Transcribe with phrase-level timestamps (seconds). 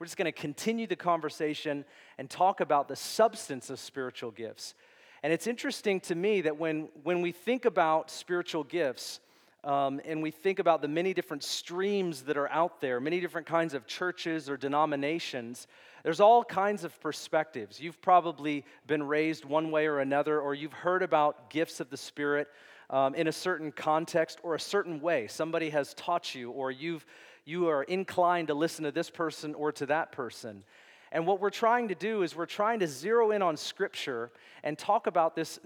[0.00, 1.84] we're just going to continue the conversation
[2.16, 4.74] and talk about the substance of spiritual gifts.
[5.22, 9.20] And it's interesting to me that when, when we think about spiritual gifts,
[9.62, 13.46] um, and we think about the many different streams that are out there, many different
[13.46, 15.66] kinds of churches or denominations,
[16.02, 17.78] there's all kinds of perspectives.
[17.78, 21.98] You've probably been raised one way or another, or you've heard about gifts of the
[21.98, 22.48] Spirit
[22.88, 25.26] um, in a certain context or a certain way.
[25.26, 27.04] Somebody has taught you, or you've,
[27.44, 30.64] you are inclined to listen to this person or to that person.
[31.12, 34.30] And what we're trying to do is we're trying to zero in on Scripture
[34.62, 35.58] and talk about this,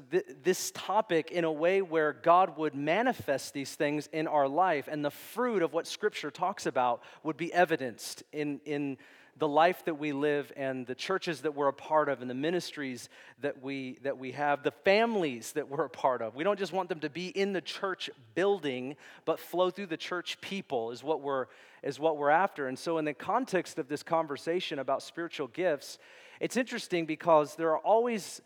[0.43, 5.05] this topic in a way where God would manifest these things in our life, and
[5.05, 8.97] the fruit of what Scripture talks about would be evidenced in, in
[9.39, 12.35] the life that we live and the churches that we're a part of and the
[12.35, 13.09] ministries
[13.41, 16.73] that we that we have the families that we're a part of we don't just
[16.73, 21.03] want them to be in the church building but flow through the church people is
[21.03, 21.47] what we're
[21.83, 25.99] is what we're after and so in the context of this conversation about spiritual gifts
[26.41, 28.41] it's interesting because there are always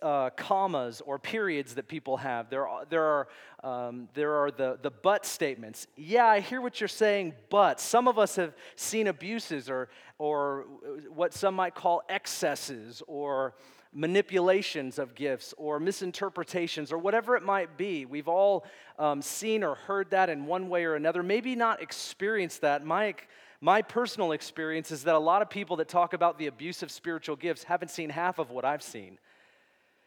[0.00, 2.50] uh, commas or periods that people have.
[2.50, 3.28] There are, there are,
[3.62, 5.86] um, there are the, the but statements.
[5.96, 9.88] Yeah, I hear what you're saying, but some of us have seen abuses or,
[10.22, 10.66] or
[11.12, 13.56] what some might call excesses or
[13.92, 18.06] manipulations of gifts or misinterpretations or whatever it might be.
[18.06, 18.64] We've all
[19.00, 22.86] um, seen or heard that in one way or another, maybe not experienced that.
[22.86, 23.16] My,
[23.60, 26.92] my personal experience is that a lot of people that talk about the abuse of
[26.92, 29.18] spiritual gifts haven't seen half of what I've seen.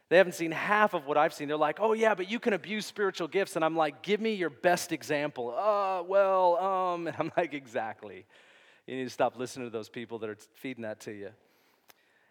[0.07, 1.49] They haven't seen half of what I've seen.
[1.49, 3.57] They're like, oh, yeah, but you can abuse spiritual gifts.
[3.57, 5.53] And I'm like, give me your best example.
[5.57, 8.25] Oh, well, um, and I'm like, exactly.
[8.87, 11.29] You need to stop listening to those people that are feeding that to you.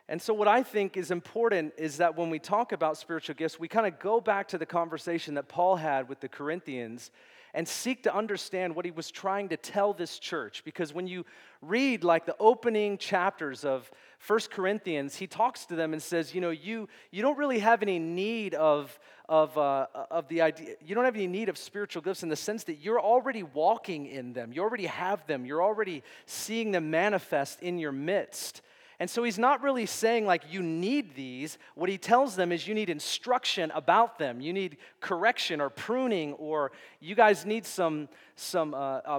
[0.09, 3.59] And so, what I think is important is that when we talk about spiritual gifts,
[3.59, 7.11] we kind of go back to the conversation that Paul had with the Corinthians
[7.55, 10.63] and seek to understand what he was trying to tell this church.
[10.65, 11.25] Because when you
[11.69, 16.41] read like the opening chapters of First Corinthians, he talks to them and says, you
[16.41, 18.99] know, you, you don't really have any need of,
[19.29, 22.37] of, uh, of the idea, you don't have any need of spiritual gifts in the
[22.37, 24.53] sense that you're already walking in them.
[24.53, 25.45] You already have them.
[25.45, 28.63] You're already seeing them manifest in your midst.
[29.01, 31.59] And so he's not really saying, like, you need these.
[31.75, 34.41] What he tells them is you need instruction about them.
[34.41, 39.19] You need correction or pruning, or you guys need some, some uh,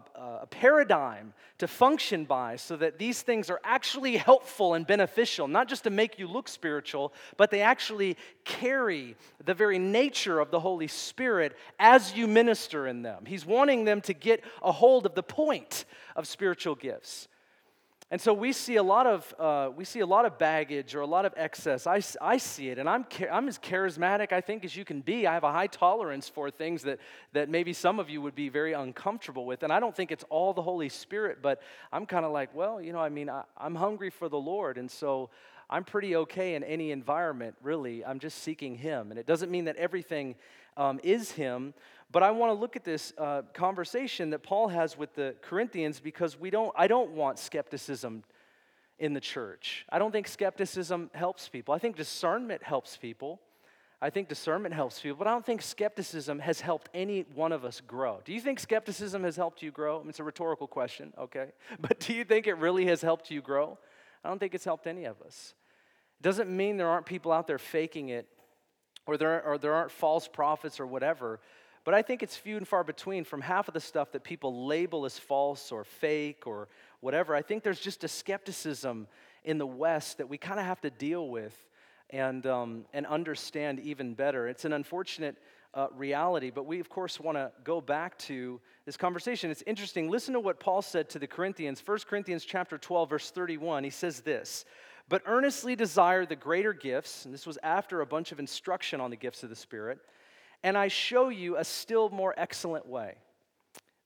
[0.49, 5.83] paradigm to function by so that these things are actually helpful and beneficial, not just
[5.83, 10.87] to make you look spiritual, but they actually carry the very nature of the Holy
[10.87, 13.25] Spirit as you minister in them.
[13.25, 17.27] He's wanting them to get a hold of the point of spiritual gifts.
[18.11, 21.01] And so we see a lot of, uh, we see a lot of baggage or
[21.01, 21.87] a lot of excess.
[21.87, 25.25] I, I see it, and I'm, I'm as charismatic, I think, as you can be.
[25.25, 26.99] I have a high tolerance for things that,
[27.33, 29.63] that maybe some of you would be very uncomfortable with.
[29.63, 31.61] And I don't think it's all the Holy Spirit, but
[31.91, 34.77] I'm kind of like, well, you know, I mean, I, I'm hungry for the Lord.
[34.77, 35.31] And so
[35.67, 38.05] I'm pretty okay in any environment, really.
[38.05, 39.09] I'm just seeking Him.
[39.09, 40.35] And it doesn't mean that everything
[40.77, 41.73] um, is Him,
[42.11, 45.99] but I want to look at this uh, conversation that Paul has with the Corinthians
[45.99, 48.23] because we don't, I don't want skepticism
[48.99, 49.85] in the church.
[49.89, 51.73] I don't think skepticism helps people.
[51.73, 53.41] I think discernment helps people.
[54.01, 57.65] I think discernment helps people, but I don't think skepticism has helped any one of
[57.65, 58.19] us grow.
[58.23, 59.97] Do you think skepticism has helped you grow?
[59.97, 61.47] I mean, it's a rhetorical question, okay?
[61.79, 63.77] But do you think it really has helped you grow?
[64.23, 65.53] I don't think it's helped any of us.
[66.19, 68.27] It doesn't mean there aren't people out there faking it
[69.05, 71.39] or there, or there aren't false prophets or whatever.
[71.85, 74.65] But I think it's few and far between from half of the stuff that people
[74.65, 76.67] label as false or fake or
[76.99, 77.35] whatever.
[77.35, 79.07] I think there's just a skepticism
[79.43, 81.55] in the West that we kind of have to deal with
[82.09, 84.47] and, um, and understand even better.
[84.47, 85.37] It's an unfortunate
[85.75, 89.51] uh, reality, but we, of course, want to go back to this conversation.
[89.51, 90.09] It's interesting.
[90.09, 91.83] Listen to what Paul said to the Corinthians.
[91.85, 93.83] 1 Corinthians chapter 12, verse 31.
[93.83, 94.65] He says this,
[95.07, 99.11] but earnestly desire the greater gifts, and this was after a bunch of instruction on
[99.11, 99.99] the gifts of the Spirit–
[100.65, 103.13] and I show you a still more excellent way.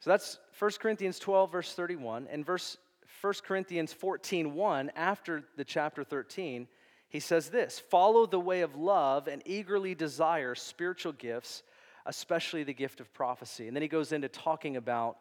[0.02, 2.78] So that's 1 Corinthians 12, verse 31, and verse
[3.22, 6.68] 1 Corinthians 14, 1, after the chapter 13,
[7.08, 11.64] he says this follow the way of love and eagerly desire spiritual gifts,
[12.06, 13.68] especially the gift of prophecy.
[13.68, 15.18] And then he goes into talking about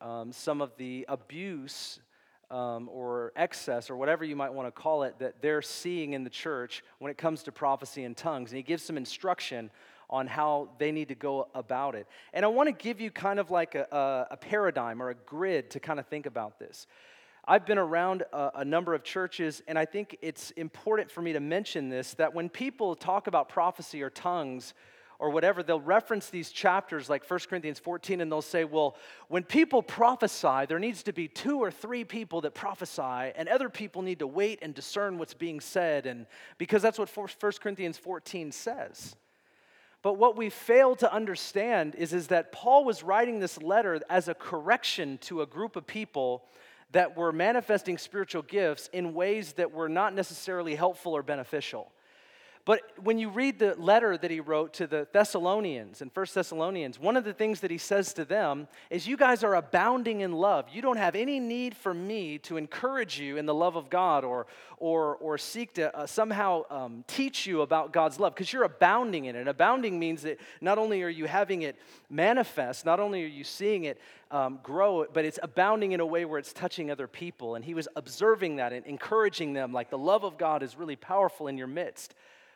[0.00, 2.00] um, some of the abuse
[2.50, 6.24] um, or excess or whatever you might want to call it that they're seeing in
[6.24, 8.50] the church when it comes to prophecy and tongues.
[8.50, 9.70] And he gives some instruction
[10.10, 12.06] on how they need to go about it.
[12.32, 15.70] And I want to give you kind of like a, a, paradigm or a grid
[15.70, 16.86] to kind of think about this.
[17.46, 21.34] I've been around a, a, number of churches, and I think it's important for me
[21.34, 24.74] to mention this that when people talk about prophecy or tongues,
[25.18, 28.96] or whatever, they'll reference these chapters like 1 Corinthians 14 and they'll say, well,
[29.28, 33.68] when people prophesy, there needs to be two or three people that prophesy, and other
[33.68, 36.26] people need to wait and discern what's being said, and
[36.58, 37.28] because that's what 1
[37.60, 39.16] Corinthians 14 says.
[40.04, 44.28] But what we fail to understand is, is that Paul was writing this letter as
[44.28, 46.44] a correction to a group of people
[46.92, 51.90] that were manifesting spiritual gifts in ways that were not necessarily helpful or beneficial.
[52.66, 56.98] But when you read the letter that he wrote to the Thessalonians in 1 Thessalonians,
[56.98, 60.32] one of the things that he says to them is, You guys are abounding in
[60.32, 60.66] love.
[60.72, 64.24] You don't have any need for me to encourage you in the love of God
[64.24, 64.46] or,
[64.78, 69.26] or, or seek to uh, somehow um, teach you about God's love because you're abounding
[69.26, 69.40] in it.
[69.40, 71.76] And Abounding means that not only are you having it
[72.08, 74.00] manifest, not only are you seeing it
[74.30, 77.56] um, grow, but it's abounding in a way where it's touching other people.
[77.56, 80.96] And he was observing that and encouraging them, like the love of God is really
[80.96, 82.14] powerful in your midst.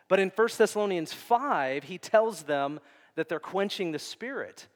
[0.08, 2.80] But in 1 Thessalonians 5, he tells them
[3.14, 4.66] that they're quenching the Spirit.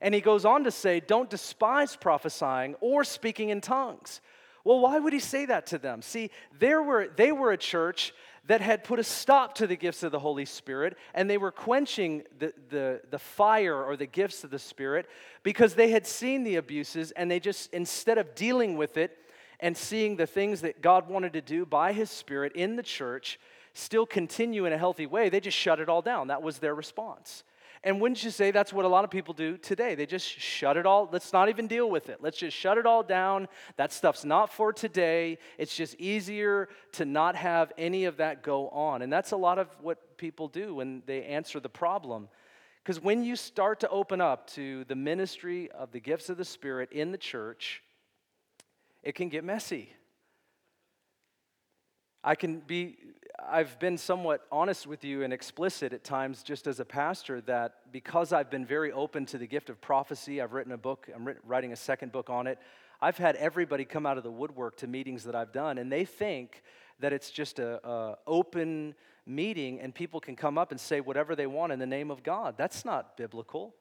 [0.00, 4.20] And he goes on to say, Don't despise prophesying or speaking in tongues.
[4.64, 6.02] Well, why would he say that to them?
[6.02, 8.14] See, there were, they were a church
[8.46, 11.52] that had put a stop to the gifts of the Holy Spirit, and they were
[11.52, 15.08] quenching the, the, the fire or the gifts of the Spirit
[15.42, 19.16] because they had seen the abuses, and they just, instead of dealing with it
[19.60, 23.38] and seeing the things that God wanted to do by His Spirit in the church,
[23.72, 26.28] still continue in a healthy way, they just shut it all down.
[26.28, 27.44] That was their response.
[27.84, 29.96] And wouldn't you say that's what a lot of people do today?
[29.96, 32.18] They just shut it all, let's not even deal with it.
[32.20, 33.48] Let's just shut it all down.
[33.76, 35.38] That stuff's not for today.
[35.58, 39.02] It's just easier to not have any of that go on.
[39.02, 42.28] And that's a lot of what people do when they answer the problem.
[42.84, 46.44] Because when you start to open up to the ministry of the gifts of the
[46.44, 47.82] Spirit in the church,
[49.02, 49.92] it can get messy.
[52.22, 52.96] I can be
[53.48, 57.92] I've been somewhat honest with you and explicit at times, just as a pastor, that
[57.92, 61.34] because I've been very open to the gift of prophecy, I've written a book, I'm
[61.44, 62.58] writing a second book on it.
[63.00, 66.04] I've had everybody come out of the woodwork to meetings that I've done, and they
[66.04, 66.62] think
[67.00, 68.94] that it's just a, a open
[69.26, 72.22] meeting and people can come up and say whatever they want in the name of
[72.22, 72.54] God.
[72.56, 73.74] That's not biblical.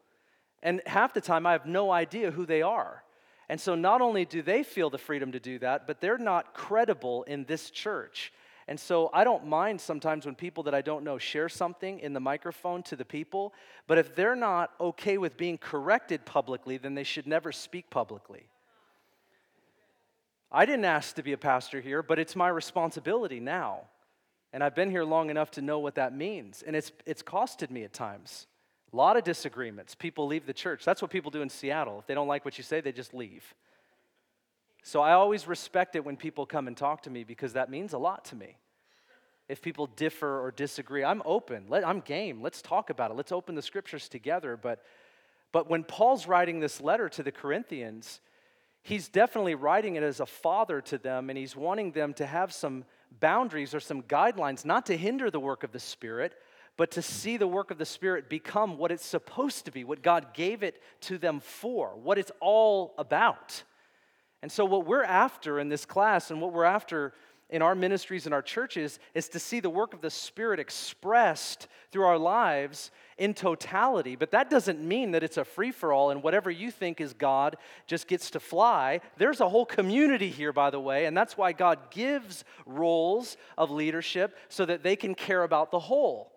[0.64, 3.04] And half the time, I have no idea who they are.
[3.50, 6.54] And so, not only do they feel the freedom to do that, but they're not
[6.54, 8.32] credible in this church.
[8.72, 12.14] And so I don't mind sometimes when people that I don't know share something in
[12.14, 13.54] the microphone to the people,
[13.86, 18.48] but if they're not okay with being corrected publicly, then they should never speak publicly.
[20.50, 23.88] I didn't ask to be a pastor here, but it's my responsibility now.
[24.54, 26.64] And I've been here long enough to know what that means.
[26.66, 28.48] And it's, it's costed me at times.
[28.94, 29.96] A lot of disagreements.
[29.96, 30.86] People leave the church.
[30.86, 32.00] That's what people do in Seattle.
[32.00, 33.54] If they don't like what you say, they just leave.
[34.82, 37.92] So I always respect it when people come and talk to me because that means
[37.92, 38.56] a lot to me.
[39.52, 41.66] If people differ or disagree, I'm open.
[41.68, 42.42] Let, I'm game.
[42.42, 43.18] Let's talk about it.
[43.18, 44.56] Let's open the scriptures together.
[44.56, 44.82] But,
[45.52, 48.22] but when Paul's writing this letter to the Corinthians,
[48.82, 52.54] he's definitely writing it as a father to them, and he's wanting them to have
[52.54, 52.86] some
[53.20, 56.34] boundaries or some guidelines, not to hinder the work of the Spirit,
[56.78, 60.02] but to see the work of the Spirit become what it's supposed to be, what
[60.02, 63.64] God gave it to them for, what it's all about.
[64.42, 67.14] And so, what we're after in this class and what we're after
[67.52, 71.68] in our ministries and our churches is to see the work of the Spirit expressed
[71.92, 74.16] through our lives in totality.
[74.16, 77.14] But that doesn't mean that it's a free for all and whatever you think is
[77.14, 79.02] God just gets to fly.
[79.18, 83.70] There's a whole community here, by the way, and that's why God gives roles of
[83.70, 86.31] leadership so that they can care about the whole.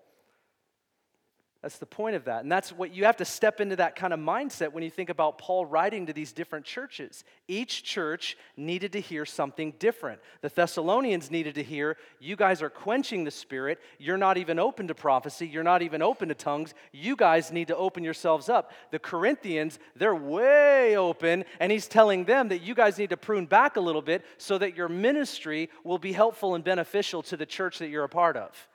[1.64, 2.42] That's the point of that.
[2.42, 5.08] And that's what you have to step into that kind of mindset when you think
[5.08, 7.24] about Paul writing to these different churches.
[7.48, 10.20] Each church needed to hear something different.
[10.42, 13.80] The Thessalonians needed to hear, you guys are quenching the spirit.
[13.98, 15.46] You're not even open to prophecy.
[15.46, 16.74] You're not even open to tongues.
[16.92, 18.70] You guys need to open yourselves up.
[18.90, 23.46] The Corinthians, they're way open, and he's telling them that you guys need to prune
[23.46, 27.46] back a little bit so that your ministry will be helpful and beneficial to the
[27.46, 28.68] church that you're a part of.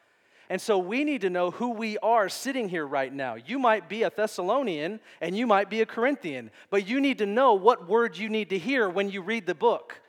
[0.49, 3.35] And so we need to know who we are sitting here right now.
[3.35, 7.27] You might be a Thessalonian and you might be a Corinthian, but you need to
[7.27, 10.01] know what word you need to hear when you read the book.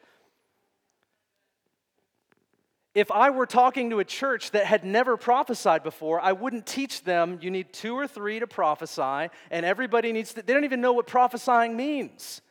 [2.94, 7.04] If I were talking to a church that had never prophesied before, I wouldn't teach
[7.04, 10.80] them you need two or three to prophesy, and everybody needs to, they don't even
[10.80, 12.42] know what prophesying means.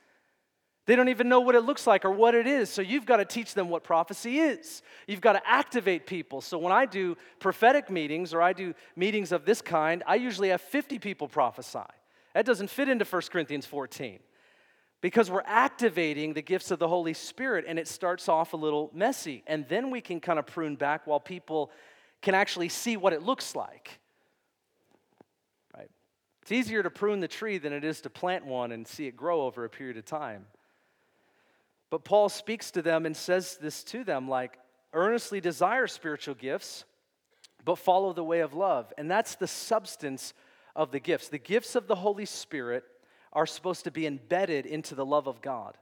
[0.90, 2.68] They don't even know what it looks like or what it is.
[2.68, 4.82] So you've got to teach them what prophecy is.
[5.06, 6.42] You've got to activate people.
[6.42, 10.50] So when I do prophetic meetings or I do meetings of this kind, I usually
[10.50, 11.86] have 50 people prophesy.
[12.34, 14.18] That doesn't fit into 1 Corinthians 14
[15.00, 18.90] because we're activating the gifts of the Holy Spirit and it starts off a little
[18.92, 19.44] messy.
[19.46, 21.70] And then we can kind of prune back while people
[22.24, 24.00] can actually see what it looks like.
[25.78, 25.92] Right?
[26.42, 29.16] It's easier to prune the tree than it is to plant one and see it
[29.16, 30.48] grow over a period of time.
[31.90, 34.60] But Paul speaks to them and says this to them like,
[34.94, 36.86] earnestly desire spiritual gifts,
[37.66, 38.92] but follow the way of love.
[38.98, 40.34] And that's the substance
[40.76, 41.30] of the gifts.
[41.30, 42.84] The gifts of the Holy Spirit
[43.34, 45.78] are supposed to be embedded into the love of God.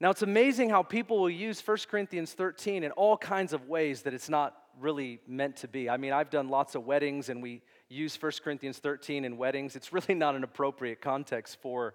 [0.00, 4.02] Now, it's amazing how people will use 1 Corinthians 13 in all kinds of ways
[4.02, 5.90] that it's not really meant to be.
[5.90, 9.74] I mean, I've done lots of weddings and we use 1 Corinthians 13 in weddings.
[9.74, 11.94] It's really not an appropriate context for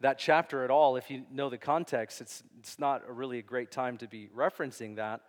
[0.00, 0.96] that chapter at all.
[0.96, 4.28] If you know the context, it's, it's not a really a great time to be
[4.34, 5.20] referencing that.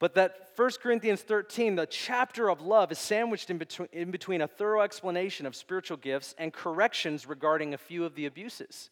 [0.00, 4.40] But that 1 Corinthians 13, the chapter of love, is sandwiched in between, in between
[4.40, 8.90] a thorough explanation of spiritual gifts and corrections regarding a few of the abuses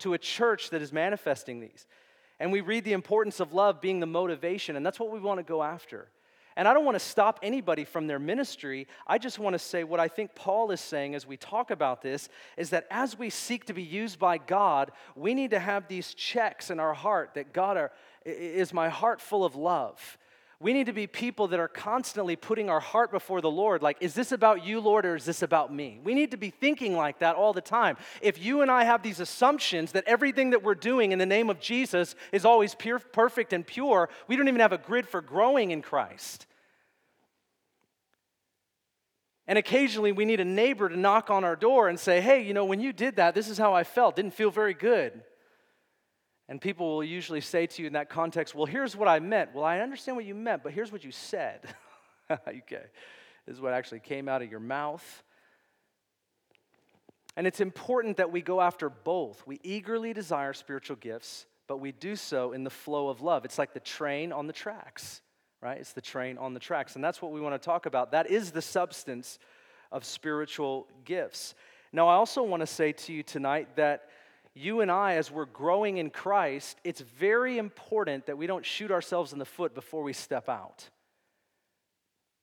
[0.00, 1.86] to a church that is manifesting these.
[2.40, 5.38] And we read the importance of love being the motivation, and that's what we want
[5.38, 6.08] to go after.
[6.56, 8.86] And I don't want to stop anybody from their ministry.
[9.06, 12.00] I just want to say what I think Paul is saying as we talk about
[12.00, 15.88] this is that as we seek to be used by God, we need to have
[15.88, 17.92] these checks in our heart that God are,
[18.24, 20.16] is my heart full of love?
[20.60, 23.82] We need to be people that are constantly putting our heart before the Lord.
[23.82, 26.00] Like, is this about you, Lord, or is this about me?
[26.02, 27.96] We need to be thinking like that all the time.
[28.22, 31.50] If you and I have these assumptions that everything that we're doing in the name
[31.50, 35.20] of Jesus is always pure, perfect and pure, we don't even have a grid for
[35.20, 36.46] growing in Christ.
[39.46, 42.54] And occasionally we need a neighbor to knock on our door and say, hey, you
[42.54, 44.16] know, when you did that, this is how I felt.
[44.16, 45.22] Didn't feel very good.
[46.48, 49.54] And people will usually say to you in that context, Well, here's what I meant.
[49.54, 51.60] Well, I understand what you meant, but here's what you said.
[52.30, 52.84] okay.
[53.46, 55.22] This is what actually came out of your mouth.
[57.36, 59.44] And it's important that we go after both.
[59.46, 63.44] We eagerly desire spiritual gifts, but we do so in the flow of love.
[63.44, 65.20] It's like the train on the tracks,
[65.60, 65.78] right?
[65.78, 66.94] It's the train on the tracks.
[66.94, 68.12] And that's what we want to talk about.
[68.12, 69.38] That is the substance
[69.90, 71.54] of spiritual gifts.
[71.92, 74.08] Now, I also want to say to you tonight that
[74.54, 78.92] you and I, as we're growing in Christ, it's very important that we don't shoot
[78.92, 80.88] ourselves in the foot before we step out.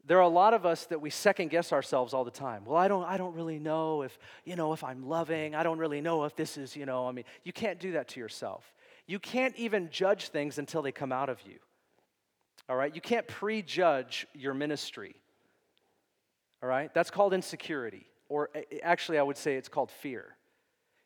[0.06, 2.66] There are a lot of us that we second guess ourselves all the time.
[2.66, 5.56] Well, I don't, I don't really know if, you know, if I'm loving.
[5.56, 8.10] I don't really know if this is, you know, I mean, you can't do that
[8.10, 8.74] to yourself.
[9.06, 11.60] You can't even judge things until they come out of you.
[12.68, 12.94] All right?
[12.94, 15.16] You can't prejudge your ministry.
[16.62, 16.94] All right?
[16.94, 18.08] That's called insecurity.
[18.28, 18.50] Or
[18.82, 20.36] actually, I would say it's called fear.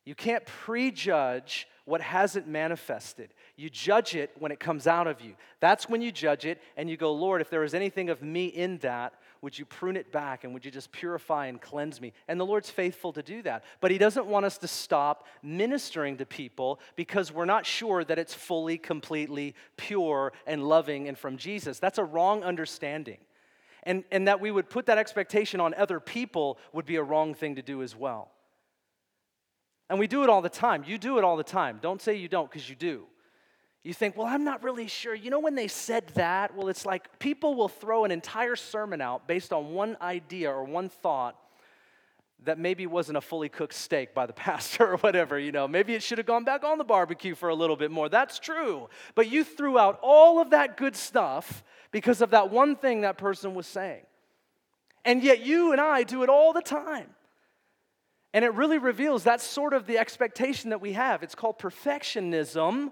[0.05, 3.33] You can't prejudge what hasn't manifested.
[3.55, 5.35] You judge it when it comes out of you.
[5.59, 8.47] That's when you judge it and you go, Lord, if there is anything of me
[8.47, 12.13] in that, would you prune it back and would you just purify and cleanse me?
[12.27, 13.63] And the Lord's faithful to do that.
[13.81, 18.17] But He doesn't want us to stop ministering to people because we're not sure that
[18.17, 21.77] it's fully, completely pure and loving and from Jesus.
[21.77, 23.17] That's a wrong understanding.
[23.83, 27.35] And, and that we would put that expectation on other people would be a wrong
[27.35, 28.31] thing to do as well.
[29.89, 30.83] And we do it all the time.
[30.85, 31.79] You do it all the time.
[31.81, 33.05] Don't say you don't, because you do.
[33.83, 35.13] You think, well, I'm not really sure.
[35.13, 38.99] You know, when they said that, well, it's like people will throw an entire sermon
[38.99, 41.35] out based on one idea or one thought
[42.45, 45.67] that maybe wasn't a fully cooked steak by the pastor or whatever, you know.
[45.67, 48.09] Maybe it should have gone back on the barbecue for a little bit more.
[48.09, 48.89] That's true.
[49.13, 53.19] But you threw out all of that good stuff because of that one thing that
[53.19, 54.01] person was saying.
[55.03, 57.09] And yet you and I do it all the time.
[58.35, 61.23] And it really reveals that's sort of the expectation that we have.
[61.23, 62.91] It's called perfectionism.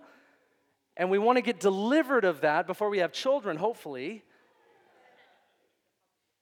[0.96, 4.24] And we want to get delivered of that before we have children, hopefully.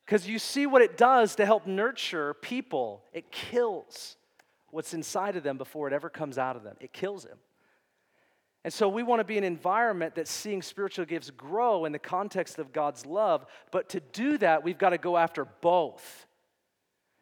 [0.05, 3.01] Because you see what it does to help nurture people.
[3.11, 4.17] It kills
[4.69, 7.39] what's inside of them before it ever comes out of them, it kills them.
[8.63, 11.97] And so we want to be an environment that's seeing spiritual gifts grow in the
[11.97, 13.47] context of God's love.
[13.71, 16.27] But to do that, we've got to go after both.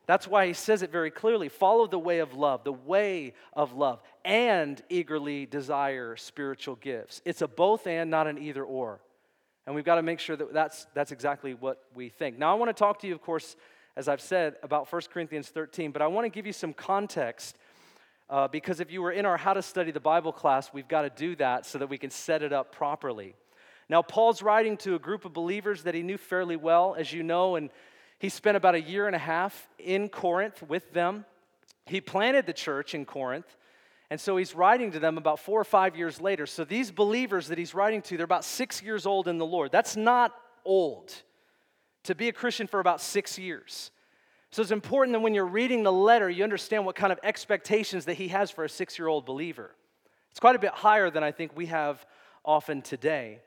[0.09, 3.73] That's why he says it very clearly follow the way of love, the way of
[3.73, 7.21] love, and eagerly desire spiritual gifts.
[7.25, 9.01] It's a both and, not an either or.
[9.67, 12.39] And we've got to make sure that that's, that's exactly what we think.
[12.39, 13.55] Now, I want to talk to you, of course,
[13.95, 17.59] as I've said, about 1 Corinthians 13, but I want to give you some context
[18.31, 21.03] uh, because if you were in our How to Study the Bible class, we've got
[21.03, 23.35] to do that so that we can set it up properly.
[23.89, 27.21] Now, Paul's writing to a group of believers that he knew fairly well, as you
[27.21, 27.69] know, and
[28.19, 31.25] he spent about a year and a half in Corinth with them.
[31.85, 33.55] He planted the church in Corinth.
[34.09, 36.45] And so he's writing to them about four or five years later.
[36.45, 39.71] So these believers that he's writing to, they're about six years old in the Lord.
[39.71, 40.35] That's not
[40.65, 41.13] old
[42.03, 43.91] to be a Christian for about six years.
[44.51, 48.05] So it's important that when you're reading the letter, you understand what kind of expectations
[48.05, 49.75] that he has for a six year old believer.
[50.31, 52.03] It's quite a bit higher than I think we have
[52.43, 53.41] often today.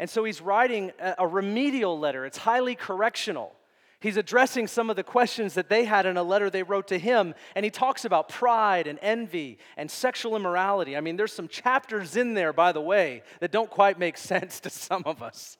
[0.00, 3.52] And so he's writing a remedial letter, it's highly correctional.
[4.00, 6.98] He's addressing some of the questions that they had in a letter they wrote to
[6.98, 10.96] him, and he talks about pride and envy and sexual immorality.
[10.96, 14.60] I mean, there's some chapters in there, by the way, that don't quite make sense
[14.60, 15.58] to some of us.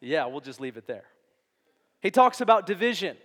[0.00, 1.04] Yeah, we'll just leave it there.
[2.00, 3.16] He talks about division,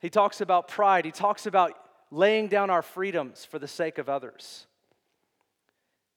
[0.00, 1.74] he talks about pride, he talks about
[2.10, 4.66] laying down our freedoms for the sake of others.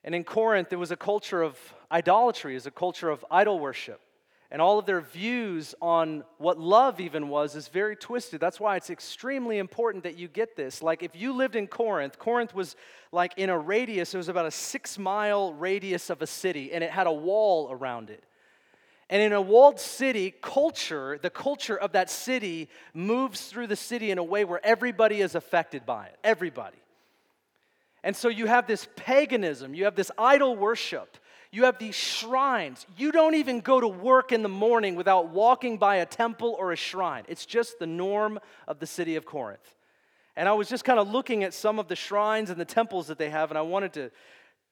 [0.03, 1.57] And in Corinth, there was a culture of
[1.91, 4.01] idolatry, is a culture of idol worship.
[4.53, 8.39] And all of their views on what love even was is very twisted.
[8.39, 10.83] That's why it's extremely important that you get this.
[10.83, 12.75] Like, if you lived in Corinth, Corinth was
[13.11, 16.83] like in a radius, it was about a six mile radius of a city, and
[16.83, 18.23] it had a wall around it.
[19.09, 24.11] And in a walled city, culture, the culture of that city moves through the city
[24.11, 26.17] in a way where everybody is affected by it.
[26.23, 26.77] Everybody.
[28.03, 31.17] And so you have this paganism, you have this idol worship,
[31.53, 32.87] you have these shrines.
[32.97, 36.71] You don't even go to work in the morning without walking by a temple or
[36.71, 37.25] a shrine.
[37.27, 39.75] It's just the norm of the city of Corinth.
[40.35, 43.05] And I was just kind of looking at some of the shrines and the temples
[43.05, 44.09] that they have, and I wanted to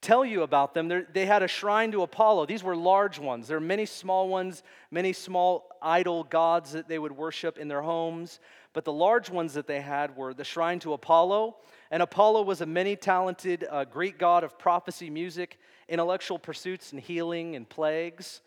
[0.02, 0.88] tell you about them.
[0.88, 2.48] They're, they had a shrine to Apollo.
[2.48, 3.48] These were large ones.
[3.48, 7.84] There are many small ones, many small idol gods that they would worship in their
[7.84, 8.40] homes.
[8.74, 11.58] But the large ones that they had were the shrine to Apollo.
[11.92, 15.60] And Apollo was a many talented uh, Greek god of prophecy, music,
[15.92, 18.42] intellectual pursuits, and healing and plagues.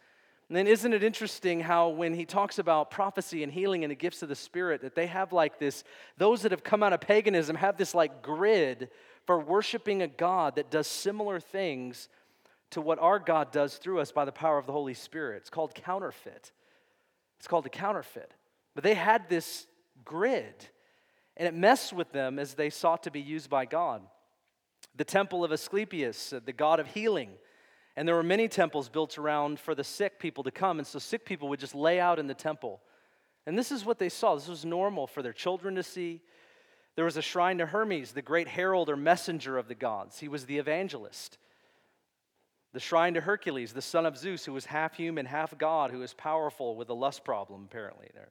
[0.48, 3.96] And then, isn't it interesting how when he talks about prophecy and healing and the
[3.96, 5.84] gifts of the Spirit, that they have like this,
[6.18, 8.90] those that have come out of paganism have this like grid
[9.26, 12.08] for worshiping a God that does similar things
[12.70, 15.38] to what our God does through us by the power of the Holy Spirit.
[15.38, 16.52] It's called counterfeit.
[17.38, 18.32] It's called a counterfeit.
[18.74, 19.66] But they had this
[20.04, 20.54] grid,
[21.36, 24.02] and it messed with them as they sought to be used by God.
[24.96, 27.30] The temple of Asclepius, uh, the god of healing.
[27.96, 30.98] And there were many temples built around for the sick people to come, and so
[30.98, 32.80] sick people would just lay out in the temple.
[33.46, 34.34] And this is what they saw.
[34.34, 36.20] This was normal for their children to see.
[36.96, 40.18] There was a shrine to Hermes, the great herald or messenger of the gods.
[40.18, 41.38] He was the evangelist.
[42.72, 45.98] The shrine to Hercules, the son of Zeus, who was half human, half God, who
[45.98, 48.08] was powerful with a lust problem, apparently.
[48.14, 48.30] There.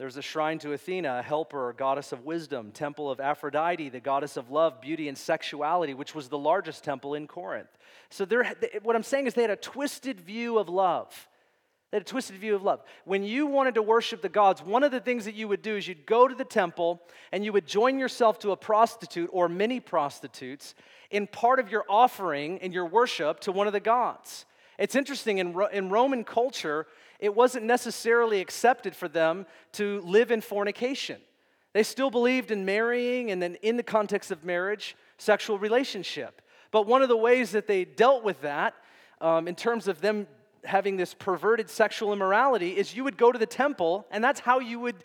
[0.00, 4.38] There's a shrine to Athena, a helper goddess of wisdom, temple of Aphrodite, the goddess
[4.38, 7.68] of love, beauty, and sexuality, which was the largest temple in Corinth.
[8.08, 8.24] So,
[8.82, 11.28] what I'm saying is they had a twisted view of love.
[11.90, 12.82] They had a twisted view of love.
[13.04, 15.76] When you wanted to worship the gods, one of the things that you would do
[15.76, 19.50] is you'd go to the temple and you would join yourself to a prostitute or
[19.50, 20.74] many prostitutes
[21.10, 24.46] in part of your offering and your worship to one of the gods.
[24.78, 26.86] It's interesting, in, in Roman culture,
[27.20, 31.20] it wasn't necessarily accepted for them to live in fornication.
[31.72, 36.42] They still believed in marrying and then, in the context of marriage, sexual relationship.
[36.72, 38.74] But one of the ways that they dealt with that,
[39.20, 40.26] um, in terms of them
[40.64, 44.58] having this perverted sexual immorality is you would go to the temple and that's how
[44.58, 44.96] you would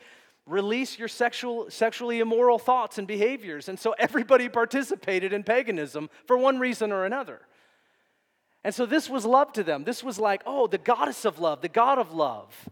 [0.46, 6.38] release your sexual sexually immoral thoughts and behaviors and so everybody participated in paganism for
[6.38, 7.40] one reason or another
[8.66, 11.62] and so this was love to them this was like oh the goddess of love
[11.62, 12.70] the god of love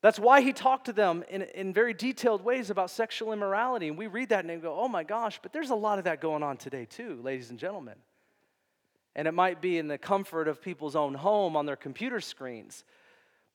[0.00, 3.98] that's why he talked to them in, in very detailed ways about sexual immorality and
[3.98, 6.44] we read that and go oh my gosh but there's a lot of that going
[6.44, 7.96] on today too ladies and gentlemen
[9.14, 12.84] and it might be in the comfort of people's own home on their computer screens.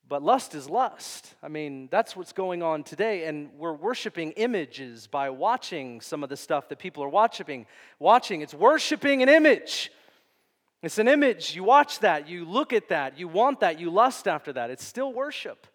[0.10, 1.34] But lust is lust.
[1.44, 3.26] I mean, that's what's going on today.
[3.26, 7.66] And we're worshiping images by watching some of the stuff that people are watching.
[8.00, 9.92] Watching, it's worshiping an image.
[10.88, 11.54] It's an image.
[11.54, 14.70] You watch that, you look at that, you want that, you lust after that.
[14.70, 15.68] It's still worship.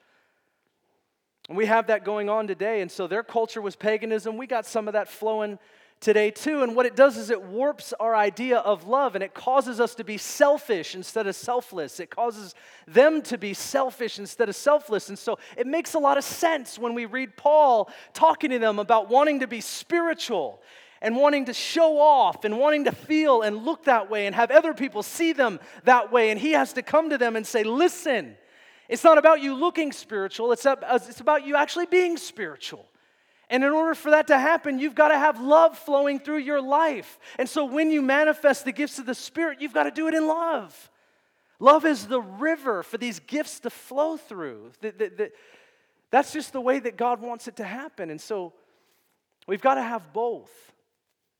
[1.50, 2.80] And we have that going on today.
[2.80, 4.38] And so their culture was paganism.
[4.38, 5.58] We got some of that flowing
[6.00, 6.62] today, too.
[6.62, 9.94] And what it does is it warps our idea of love and it causes us
[9.96, 12.00] to be selfish instead of selfless.
[12.00, 12.54] It causes
[12.88, 15.10] them to be selfish instead of selfless.
[15.10, 18.78] And so it makes a lot of sense when we read Paul talking to them
[18.78, 20.62] about wanting to be spiritual
[21.02, 24.50] and wanting to show off and wanting to feel and look that way and have
[24.50, 26.30] other people see them that way.
[26.30, 28.36] And he has to come to them and say, Listen,
[28.88, 30.76] it's not about you looking spiritual, it's, uh,
[31.18, 32.86] about you actually being spiritual.
[33.50, 36.62] And in order for that to happen, you've got to have love flowing through your
[36.62, 37.18] life.
[37.38, 40.14] And so when you manifest the gifts of the Spirit, you've got to do it
[40.14, 40.90] in love.
[41.58, 44.72] Love is the river for these gifts to flow through.
[46.10, 48.08] That's just the way that God wants it to happen.
[48.10, 48.54] And so
[49.46, 50.71] we've got to have both.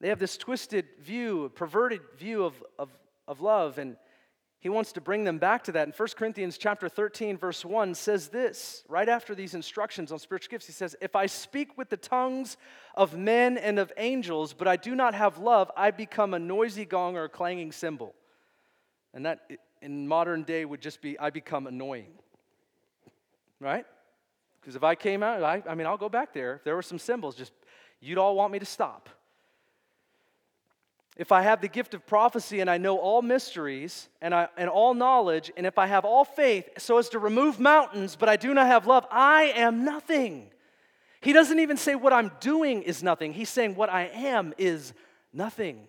[0.03, 2.91] They have this twisted view, perverted view of, of,
[3.29, 3.79] of love.
[3.79, 3.97] And
[4.59, 5.87] he wants to bring them back to that.
[5.87, 10.51] And 1 Corinthians chapter 13, verse 1 says this, right after these instructions on spiritual
[10.51, 12.57] gifts, he says, If I speak with the tongues
[12.97, 16.85] of men and of angels, but I do not have love, I become a noisy
[16.85, 18.13] gong or a clanging cymbal.
[19.15, 19.49] And that
[19.83, 22.11] in modern day would just be, I become annoying.
[23.61, 23.87] right?
[24.61, 26.57] Because if I came out, I, I mean, I'll go back there.
[26.57, 27.53] If there were some cymbals, just
[28.01, 29.09] you'd all want me to stop.
[31.17, 34.71] If I have the gift of prophecy and I know all mysteries and, I, and
[34.71, 38.37] all knowledge, and if I have all faith so as to remove mountains, but I
[38.37, 40.51] do not have love, I am nothing.
[41.21, 43.35] He doesn't even say what I'm doing is nothing.
[43.35, 44.95] He's saying what I am is
[45.33, 45.87] nothing.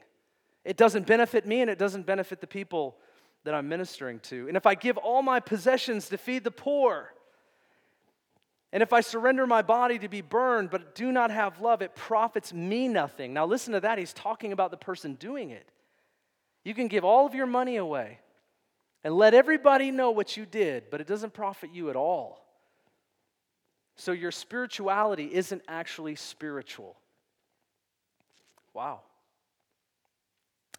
[0.66, 2.98] It doesn't benefit me and it doesn't benefit the people
[3.46, 4.48] that I'm ministering to.
[4.48, 7.14] And if I give all my possessions to feed the poor,
[8.74, 11.96] and if I surrender my body to be burned but do not have love, it
[11.96, 13.32] profits me nothing.
[13.32, 14.00] Now, listen to that.
[14.00, 15.70] He's talking about the person doing it.
[16.64, 18.20] You can give all of your money away
[19.04, 22.44] and let everybody know what you did, but it doesn't profit you at all.
[23.96, 26.96] So, your spirituality isn't actually spiritual.
[28.74, 29.02] Wow.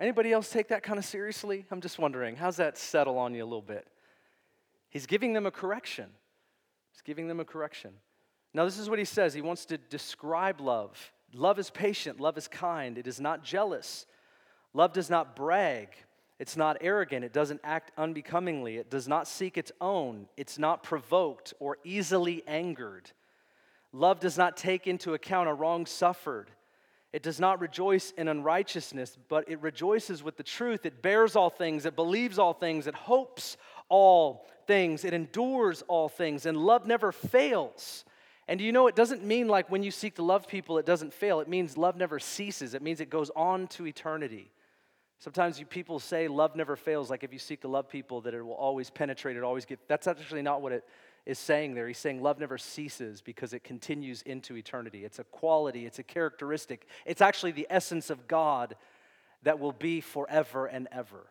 [0.00, 1.64] Anybody else take that kind of seriously?
[1.70, 3.86] I'm just wondering, how's that settle on you a little bit?
[4.88, 6.06] He's giving them a correction.
[6.94, 7.90] He's giving them a correction.
[8.54, 9.34] Now, this is what he says.
[9.34, 11.12] He wants to describe love.
[11.34, 14.06] Love is patient, love is kind, it is not jealous.
[14.72, 15.88] Love does not brag,
[16.38, 20.84] it's not arrogant, it doesn't act unbecomingly, it does not seek its own, it's not
[20.84, 23.10] provoked or easily angered.
[23.92, 26.50] Love does not take into account a wrong suffered.
[27.12, 30.84] It does not rejoice in unrighteousness, but it rejoices with the truth.
[30.84, 33.56] It bears all things, it believes all things, it hopes
[33.88, 38.04] all things, it endures all things, and love never fails.
[38.46, 41.14] And you know, it doesn't mean like when you seek to love people, it doesn't
[41.14, 41.40] fail.
[41.40, 44.50] It means love never ceases, it means it goes on to eternity.
[45.18, 48.34] Sometimes you, people say love never fails, like if you seek to love people, that
[48.34, 49.78] it will always penetrate, it always get.
[49.88, 50.84] That's actually not what it
[51.24, 51.88] is saying there.
[51.88, 55.04] He's saying love never ceases because it continues into eternity.
[55.04, 58.76] It's a quality, it's a characteristic, it's actually the essence of God
[59.42, 61.30] that will be forever and ever.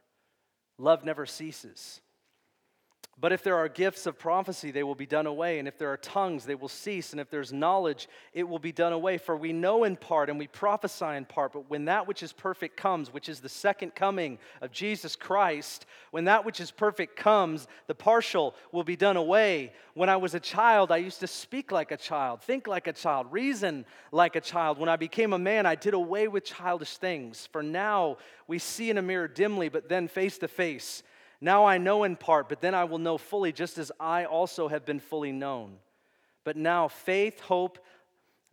[0.78, 2.02] Love never ceases.
[3.20, 5.60] But if there are gifts of prophecy, they will be done away.
[5.60, 7.12] And if there are tongues, they will cease.
[7.12, 9.20] And if there's knowledge, it will be done away.
[9.20, 11.54] For we know in part and we prophesy in part.
[11.54, 15.86] But when that which is perfect comes, which is the second coming of Jesus Christ,
[16.10, 19.74] when that which is perfect comes, the partial will be done away.
[19.94, 22.94] When I was a child, I used to speak like a child, think like a
[22.94, 24.80] child, reason like a child.
[24.80, 27.48] When I became a man, I did away with childish things.
[27.52, 31.04] For now we see in a mirror dimly, but then face to face.
[31.44, 34.70] Now I know in part, but then I will know fully, just as I also
[34.70, 35.76] have been fully known.
[36.46, 37.80] But now faith, hope,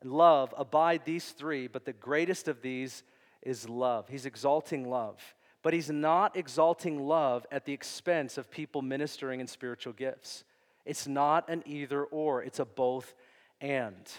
[0.00, 3.04] and love abide these three, but the greatest of these
[3.42, 4.08] is love.
[4.08, 5.22] He's exalting love.
[5.62, 10.42] But he's not exalting love at the expense of people ministering in spiritual gifts.
[10.84, 13.14] It's not an either or, it's a both
[13.60, 14.10] and.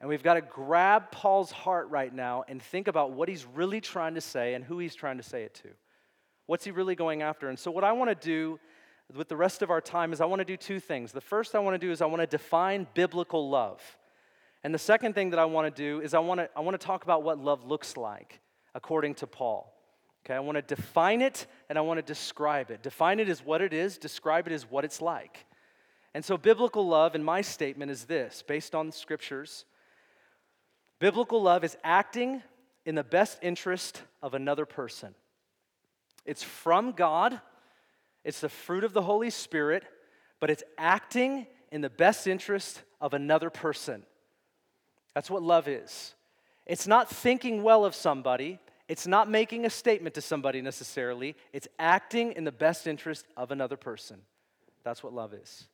[0.00, 3.80] And we've got to grab Paul's heart right now and think about what he's really
[3.80, 5.68] trying to say and who he's trying to say it to.
[6.48, 7.50] What's he really going after?
[7.50, 8.58] And so, what I want to do
[9.14, 11.12] with the rest of our time is I want to do two things.
[11.12, 13.82] The first I want to do is I want to define biblical love.
[14.64, 16.80] And the second thing that I want to do is I want to, I want
[16.80, 18.40] to talk about what love looks like
[18.74, 19.74] according to Paul.
[20.24, 22.82] Okay, I want to define it and I want to describe it.
[22.82, 25.44] Define it as what it is, describe it as what it's like.
[26.14, 29.66] And so, biblical love, in my statement, is this based on scriptures.
[30.98, 32.42] Biblical love is acting
[32.86, 35.14] in the best interest of another person.
[36.28, 37.40] It's from God,
[38.22, 39.82] it's the fruit of the Holy Spirit,
[40.40, 44.04] but it's acting in the best interest of another person.
[45.14, 46.14] That's what love is.
[46.66, 51.66] It's not thinking well of somebody, it's not making a statement to somebody necessarily, it's
[51.78, 54.20] acting in the best interest of another person.
[54.84, 55.66] That's what love is.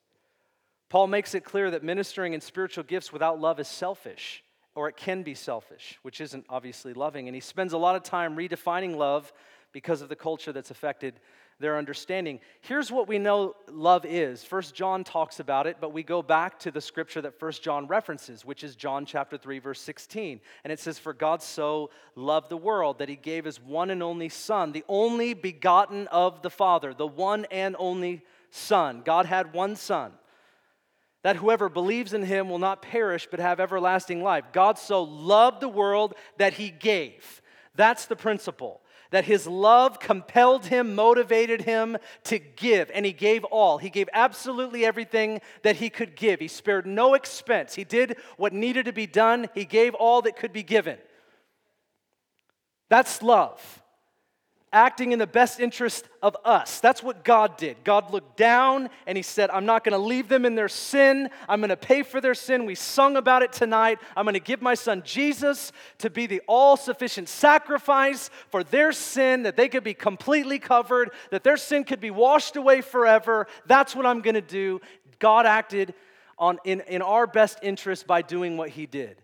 [0.89, 4.45] Paul makes it clear that ministering in spiritual gifts without love is selfish,
[4.77, 7.27] or it can be selfish, which isn't obviously loving.
[7.27, 9.33] And he spends a lot of time redefining love
[9.75, 11.21] because of the culture that's affected
[11.61, 12.41] their understanding.
[12.63, 14.43] Here's what we know love is.
[14.45, 17.87] First John talks about it, but we go back to the scripture that First John
[17.87, 20.41] references, which is John chapter 3 verse 16.
[20.63, 24.03] And it says for God so loved the world that he gave his one and
[24.03, 29.03] only son, the only begotten of the Father, the one and only son.
[29.05, 30.13] God had one son.
[31.23, 34.45] That whoever believes in him will not perish but have everlasting life.
[34.53, 37.43] God so loved the world that he gave.
[37.75, 38.81] That's the principle
[39.15, 43.79] that his love compelled him, motivated him to give, and he gave all.
[43.79, 46.41] He gave absolutely everything that he could give.
[46.41, 47.77] He spared no expense.
[47.77, 50.99] He did what needed to be done, he gave all that could be given.
[52.89, 53.84] That's love
[54.75, 56.81] acting in the best interest of us.
[56.81, 57.77] That's what God did.
[57.85, 61.31] God looked down and He said, I'm not going to leave them in their sin.
[61.49, 62.67] I'm going to pay for their sin.
[62.67, 64.01] We sung about it tonight.
[64.17, 68.93] I'm going to give my son Jesus to be the all sufficient sacrifice for their
[68.93, 73.47] sin, that they could be completely covered, that their sin could be washed away forever.
[73.67, 74.81] That's what I'm going to do.
[75.21, 75.95] God acted
[76.37, 79.17] on, in, in our best interest by doing what he did.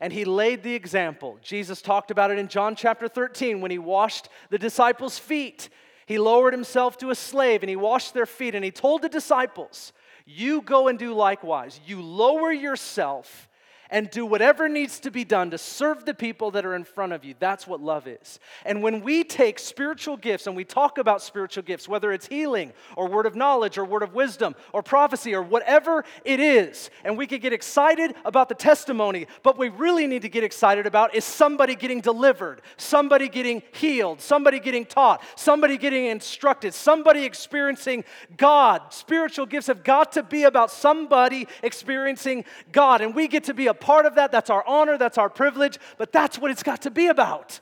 [0.00, 1.38] And he laid the example.
[1.42, 5.68] Jesus talked about it in John chapter 13 when he washed the disciples' feet.
[6.06, 8.54] He lowered himself to a slave and he washed their feet.
[8.54, 9.92] And he told the disciples,
[10.24, 11.78] You go and do likewise.
[11.86, 13.49] You lower yourself
[13.90, 17.12] and do whatever needs to be done to serve the people that are in front
[17.12, 17.34] of you.
[17.38, 18.38] That's what love is.
[18.64, 22.72] And when we take spiritual gifts and we talk about spiritual gifts, whether it's healing
[22.96, 27.18] or word of knowledge or word of wisdom or prophecy or whatever it is, and
[27.18, 31.14] we could get excited about the testimony, but we really need to get excited about
[31.14, 38.04] is somebody getting delivered, somebody getting healed, somebody getting taught, somebody getting instructed, somebody experiencing
[38.36, 38.82] God.
[38.90, 43.66] Spiritual gifts have got to be about somebody experiencing God, and we get to be
[43.66, 44.32] a part of that.
[44.32, 47.60] That's our honor, that's our privilege, but that's what it's got to be about.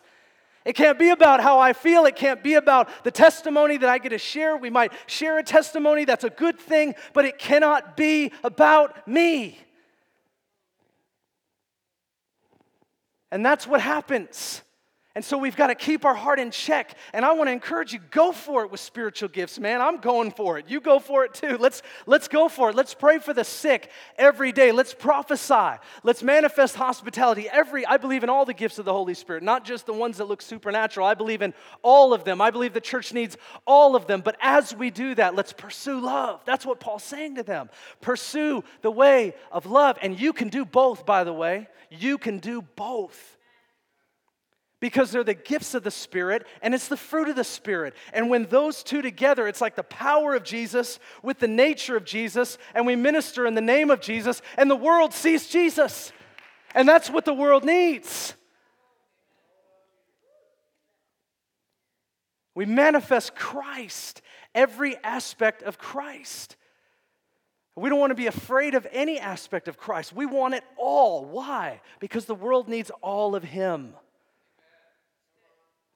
[0.65, 2.05] It can't be about how I feel.
[2.05, 4.57] It can't be about the testimony that I get to share.
[4.57, 9.59] We might share a testimony, that's a good thing, but it cannot be about me.
[13.31, 14.63] And that's what happens.
[15.15, 16.95] And so we've got to keep our heart in check.
[17.13, 19.81] And I want to encourage you, go for it with spiritual gifts, man.
[19.81, 20.67] I'm going for it.
[20.69, 21.57] You go for it too.
[21.59, 22.77] Let's, let's go for it.
[22.77, 24.71] Let's pray for the sick every day.
[24.71, 25.81] Let's prophesy.
[26.05, 27.49] Let's manifest hospitality.
[27.51, 30.19] Every, I believe in all the gifts of the Holy Spirit, not just the ones
[30.19, 31.07] that look supernatural.
[31.07, 32.41] I believe in all of them.
[32.41, 34.21] I believe the church needs all of them.
[34.21, 36.43] But as we do that, let's pursue love.
[36.45, 37.71] That's what Paul's saying to them.
[38.03, 39.99] Pursue the way of love.
[40.03, 41.67] And you can do both, by the way.
[41.91, 43.38] You can do both
[44.81, 47.95] because they're the gifts of the Spirit and it's the fruit of the Spirit.
[48.13, 52.05] And when those two together, it's like the power of Jesus with the nature of
[52.05, 56.13] Jesus, and we minister in the name of Jesus, and the world sees Jesus.
[56.75, 58.35] And that's what the world needs.
[62.55, 64.21] We manifest Christ,
[64.55, 66.57] every aspect of Christ.
[67.77, 70.13] We don't want to be afraid of any aspect of Christ.
[70.13, 71.25] We want it all.
[71.25, 71.81] Why?
[72.01, 73.95] Because the world needs all of Him.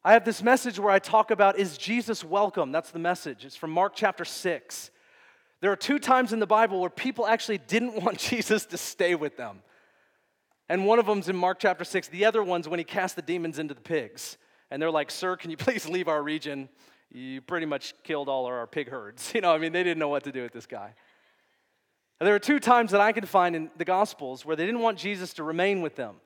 [0.04, 2.72] I have this message where I talk about is Jesus welcome?
[2.72, 3.44] That's the message.
[3.44, 4.90] It's from Mark chapter 6.
[5.60, 9.14] There are two times in the Bible where people actually didn't want Jesus to stay
[9.14, 9.62] with them.
[10.68, 12.08] And one of them's in Mark chapter 6.
[12.08, 14.38] The other one's when he cast the demons into the pigs.
[14.72, 16.68] And they're like, Sir, can you please leave our region?
[17.12, 19.32] You pretty much killed all our pig herds.
[19.34, 20.94] You know, I mean, they didn't know what to do with this guy.
[22.18, 24.80] And there are two times that I can find in the Gospels where they didn't
[24.80, 26.16] want Jesus to remain with them.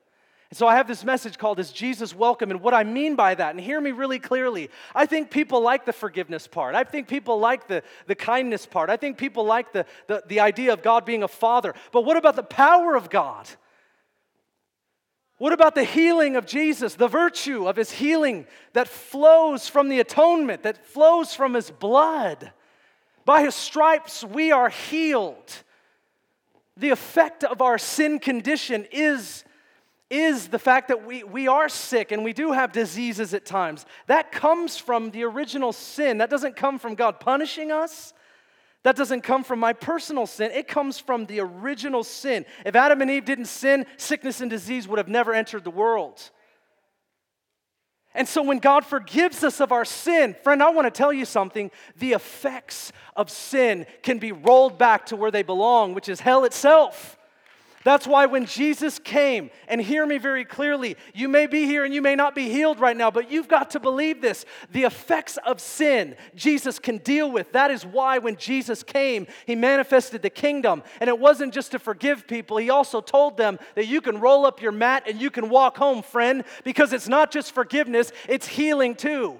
[0.50, 2.50] And so I have this message called Is Jesus Welcome?
[2.50, 5.84] And what I mean by that, and hear me really clearly, I think people like
[5.84, 6.74] the forgiveness part.
[6.74, 8.88] I think people like the, the kindness part.
[8.88, 11.74] I think people like the, the, the idea of God being a father.
[11.90, 13.48] But what about the power of God?
[15.38, 20.00] What about the healing of Jesus, the virtue of his healing that flows from the
[20.00, 22.52] atonement, that flows from his blood?
[23.24, 25.52] By his stripes, we are healed.
[26.76, 29.44] The effect of our sin condition is
[30.08, 33.84] is the fact that we, we are sick and we do have diseases at times.
[34.06, 36.18] That comes from the original sin.
[36.18, 38.12] That doesn't come from God punishing us.
[38.84, 40.52] That doesn't come from my personal sin.
[40.52, 42.46] It comes from the original sin.
[42.64, 46.30] If Adam and Eve didn't sin, sickness and disease would have never entered the world.
[48.14, 51.24] And so when God forgives us of our sin, friend, I want to tell you
[51.24, 51.72] something.
[51.98, 56.44] The effects of sin can be rolled back to where they belong, which is hell
[56.44, 57.18] itself.
[57.86, 61.94] That's why when Jesus came, and hear me very clearly, you may be here and
[61.94, 64.44] you may not be healed right now, but you've got to believe this.
[64.72, 67.52] The effects of sin Jesus can deal with.
[67.52, 70.82] That is why when Jesus came, he manifested the kingdom.
[71.00, 74.46] And it wasn't just to forgive people, he also told them that you can roll
[74.46, 78.48] up your mat and you can walk home, friend, because it's not just forgiveness, it's
[78.48, 79.38] healing too.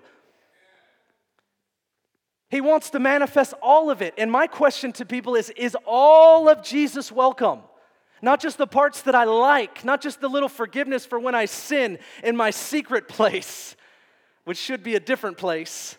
[2.48, 4.14] He wants to manifest all of it.
[4.16, 7.62] And my question to people is Is all of Jesus welcome?
[8.22, 11.44] Not just the parts that I like, not just the little forgiveness for when I
[11.44, 13.76] sin in my secret place,
[14.44, 15.96] which should be a different place.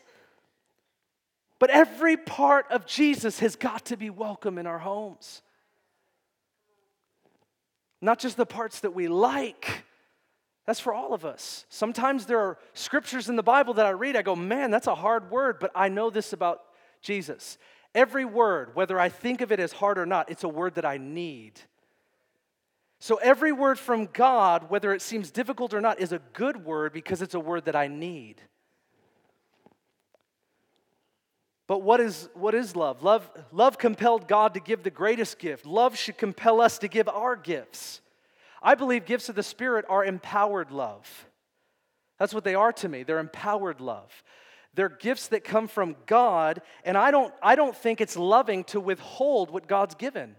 [1.59, 5.41] But every part of Jesus has got to be welcome in our homes.
[8.01, 9.83] Not just the parts that we like.
[10.65, 11.65] That's for all of us.
[11.69, 14.95] Sometimes there are scriptures in the Bible that I read, I go, man, that's a
[14.95, 16.61] hard word, but I know this about
[17.01, 17.57] Jesus.
[17.95, 20.85] Every word, whether I think of it as hard or not, it's a word that
[20.85, 21.59] I need.
[22.99, 26.93] So every word from God, whether it seems difficult or not, is a good word
[26.93, 28.41] because it's a word that I need.
[31.67, 33.03] But what is, what is love?
[33.03, 33.29] love?
[33.51, 35.65] Love compelled God to give the greatest gift.
[35.65, 38.01] Love should compel us to give our gifts.
[38.63, 41.27] I believe gifts of the Spirit are empowered love.
[42.17, 43.03] That's what they are to me.
[43.03, 44.23] They're empowered love.
[44.73, 48.79] They're gifts that come from God, and I don't, I don't think it's loving to
[48.79, 50.35] withhold what God's given.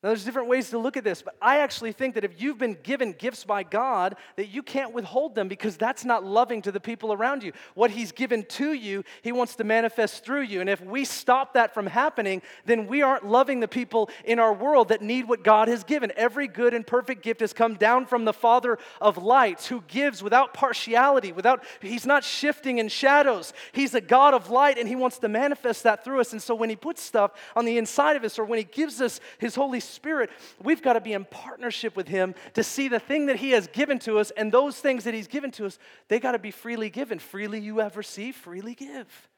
[0.00, 2.56] Now, there's different ways to look at this, but I actually think that if you've
[2.56, 6.70] been given gifts by God, that you can't withhold them because that's not loving to
[6.70, 7.50] the people around you.
[7.74, 10.60] What He's given to you, He wants to manifest through you.
[10.60, 14.54] And if we stop that from happening, then we aren't loving the people in our
[14.54, 16.12] world that need what God has given.
[16.14, 20.22] Every good and perfect gift has come down from the Father of lights who gives
[20.22, 23.52] without partiality, without, He's not shifting in shadows.
[23.72, 26.30] He's a God of light and He wants to manifest that through us.
[26.30, 29.00] And so when He puts stuff on the inside of us or when He gives
[29.00, 30.30] us His Holy Spirit,
[30.62, 33.66] we've got to be in partnership with Him to see the thing that He has
[33.66, 36.52] given to us, and those things that He's given to us, they got to be
[36.52, 37.18] freely given.
[37.18, 39.28] Freely you have received, freely give.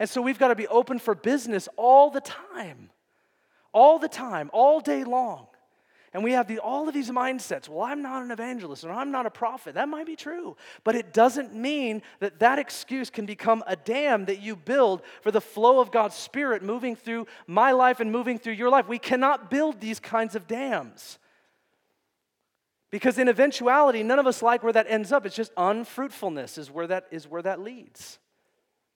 [0.00, 2.90] And so we've got to be open for business all the time,
[3.72, 5.46] all the time, all day long.
[6.12, 7.68] And we have the, all of these mindsets.
[7.68, 9.74] Well, I'm not an evangelist or I'm not a prophet.
[9.74, 10.56] That might be true.
[10.82, 15.30] But it doesn't mean that that excuse can become a dam that you build for
[15.30, 18.88] the flow of God's Spirit moving through my life and moving through your life.
[18.88, 21.20] We cannot build these kinds of dams.
[22.90, 25.24] Because in eventuality, none of us like where that ends up.
[25.24, 28.18] It's just unfruitfulness is where that, is where that leads.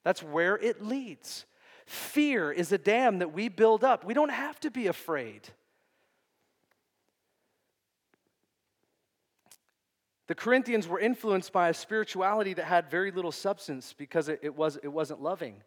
[0.02, 1.46] That's where it leads.
[1.86, 4.04] Fear is a dam that we build up.
[4.04, 5.48] We don't have to be afraid.
[10.26, 14.54] The Corinthians were influenced by a spirituality that had very little substance because it, it,
[14.54, 15.62] was, it wasn't loving.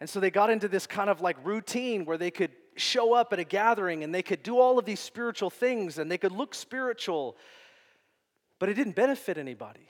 [0.00, 3.32] And so they got into this kind of like routine where they could show up
[3.32, 6.32] at a gathering and they could do all of these spiritual things and they could
[6.32, 7.36] look spiritual,
[8.58, 9.88] but it didn't benefit anybody.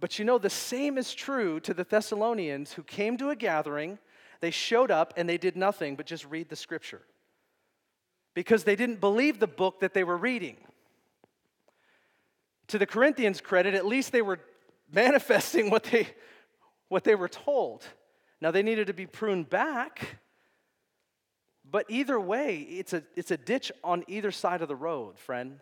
[0.00, 3.98] But you know, the same is true to the Thessalonians who came to a gathering,
[4.40, 7.02] they showed up and they did nothing but just read the scripture
[8.34, 10.56] because they didn't believe the book that they were reading
[12.68, 14.40] to the Corinthians' credit, at least they were
[14.92, 16.08] manifesting what they,
[16.88, 17.84] what they were told.
[18.40, 20.18] Now, they needed to be pruned back,
[21.68, 25.60] but either way, it's a, it's a ditch on either side of the road, friend.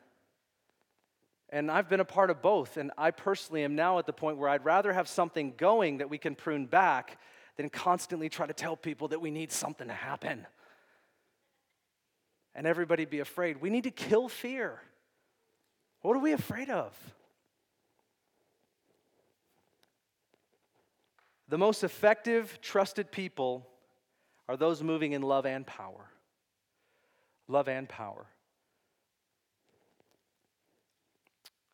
[1.50, 4.38] And I've been a part of both, and I personally am now at the point
[4.38, 7.18] where I'd rather have something going that we can prune back
[7.56, 10.46] than constantly try to tell people that we need something to happen.
[12.54, 13.60] And everybody be afraid.
[13.60, 14.80] We need to kill fear.
[16.04, 16.94] What are we afraid of?
[21.48, 23.66] The most effective, trusted people
[24.46, 26.10] are those moving in love and power.
[27.48, 28.26] Love and power.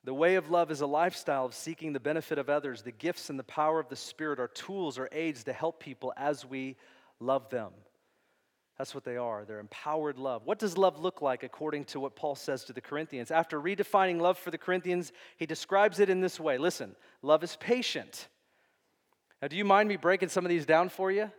[0.04, 2.82] The way of love is a lifestyle of seeking the benefit of others.
[2.82, 6.12] The gifts and the power of the Spirit are tools or aids to help people
[6.16, 6.76] as we
[7.18, 7.72] love them.
[8.80, 9.44] That's what they are.
[9.44, 10.46] They're empowered love.
[10.46, 13.30] What does love look like according to what Paul says to the Corinthians?
[13.30, 17.56] After redefining love for the Corinthians, he describes it in this way Listen, love is
[17.56, 18.28] patient.
[19.42, 21.30] Now, do you mind me breaking some of these down for you?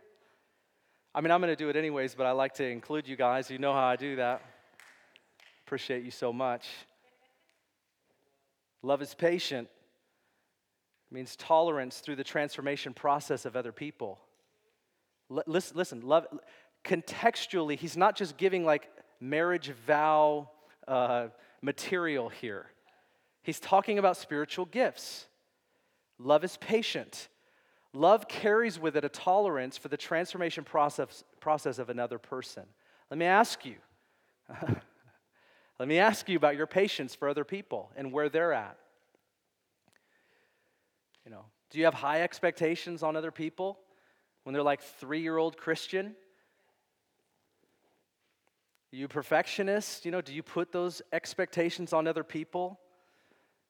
[1.16, 3.50] I mean, I'm going to do it anyways, but I like to include you guys.
[3.50, 4.44] You know how I do that.
[5.66, 6.68] Appreciate you so much.
[8.84, 9.68] Love is patient.
[11.10, 14.20] It means tolerance through the transformation process of other people.
[15.32, 16.28] L- listen, listen, love
[16.84, 18.90] contextually, he's not just giving like
[19.20, 20.50] marriage vow
[20.88, 21.28] uh,
[21.62, 22.68] material here.
[23.44, 25.28] He's talking about spiritual gifts.
[26.20, 27.30] Love is patient.
[27.94, 32.64] Love carries with it a tolerance for the transformation process, process of another person.
[33.10, 33.76] Let me ask you.
[35.80, 38.78] let me ask you about your patience for other people and where they're at.
[41.26, 43.80] You know, do you have high expectations on other people
[44.44, 46.16] when they're like three year old Christian?
[48.94, 50.06] Are you perfectionist?
[50.06, 52.80] You know, do you put those expectations on other people?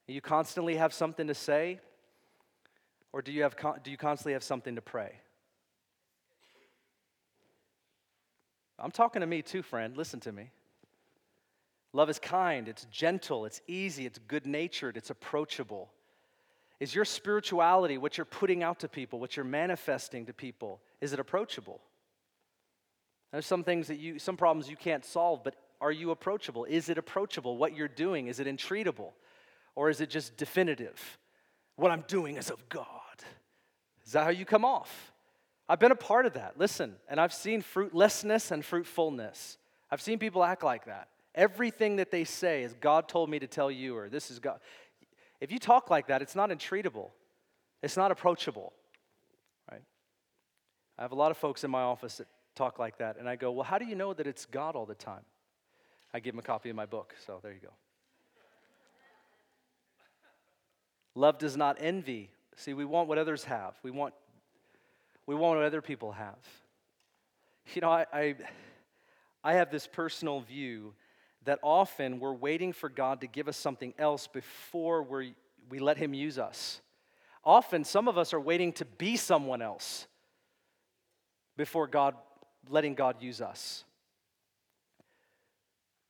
[0.07, 1.79] You constantly have something to say?
[3.13, 5.13] Or do you, have, do you constantly have something to pray?
[8.79, 9.95] I'm talking to me too, friend.
[9.95, 10.49] Listen to me.
[11.93, 15.91] Love is kind, it's gentle, it's easy, it's good natured, it's approachable.
[16.79, 21.11] Is your spirituality, what you're putting out to people, what you're manifesting to people, is
[21.11, 21.81] it approachable?
[23.31, 26.65] There's some things that you, some problems you can't solve, but are you approachable?
[26.65, 27.57] Is it approachable?
[27.57, 29.11] What you're doing, is it entreatable?
[29.75, 31.17] Or is it just definitive?
[31.75, 32.85] What I'm doing is of God.
[34.05, 35.11] Is that how you come off?
[35.69, 36.59] I've been a part of that.
[36.59, 39.57] Listen, and I've seen fruitlessness and fruitfulness.
[39.89, 41.07] I've seen people act like that.
[41.33, 44.59] Everything that they say is God told me to tell you, or this is God.
[45.39, 47.09] If you talk like that, it's not entreatable,
[47.81, 48.73] it's not approachable,
[49.71, 49.81] right?
[50.99, 52.27] I have a lot of folks in my office that
[52.61, 53.17] talk like that.
[53.17, 55.25] And I go, Well, how do you know that it's God all the time?
[56.13, 57.73] I give him a copy of my book, so there you go.
[61.15, 62.29] Love does not envy.
[62.55, 63.75] See, we want what others have.
[63.81, 64.13] We want,
[65.25, 66.37] we want what other people have.
[67.73, 68.35] You know, I, I,
[69.43, 70.93] I have this personal view
[71.45, 75.35] that often we're waiting for God to give us something else before we
[75.69, 76.81] we let Him use us.
[77.43, 80.07] Often, some of us are waiting to be someone else
[81.55, 82.15] before God,
[82.69, 83.83] letting God use us.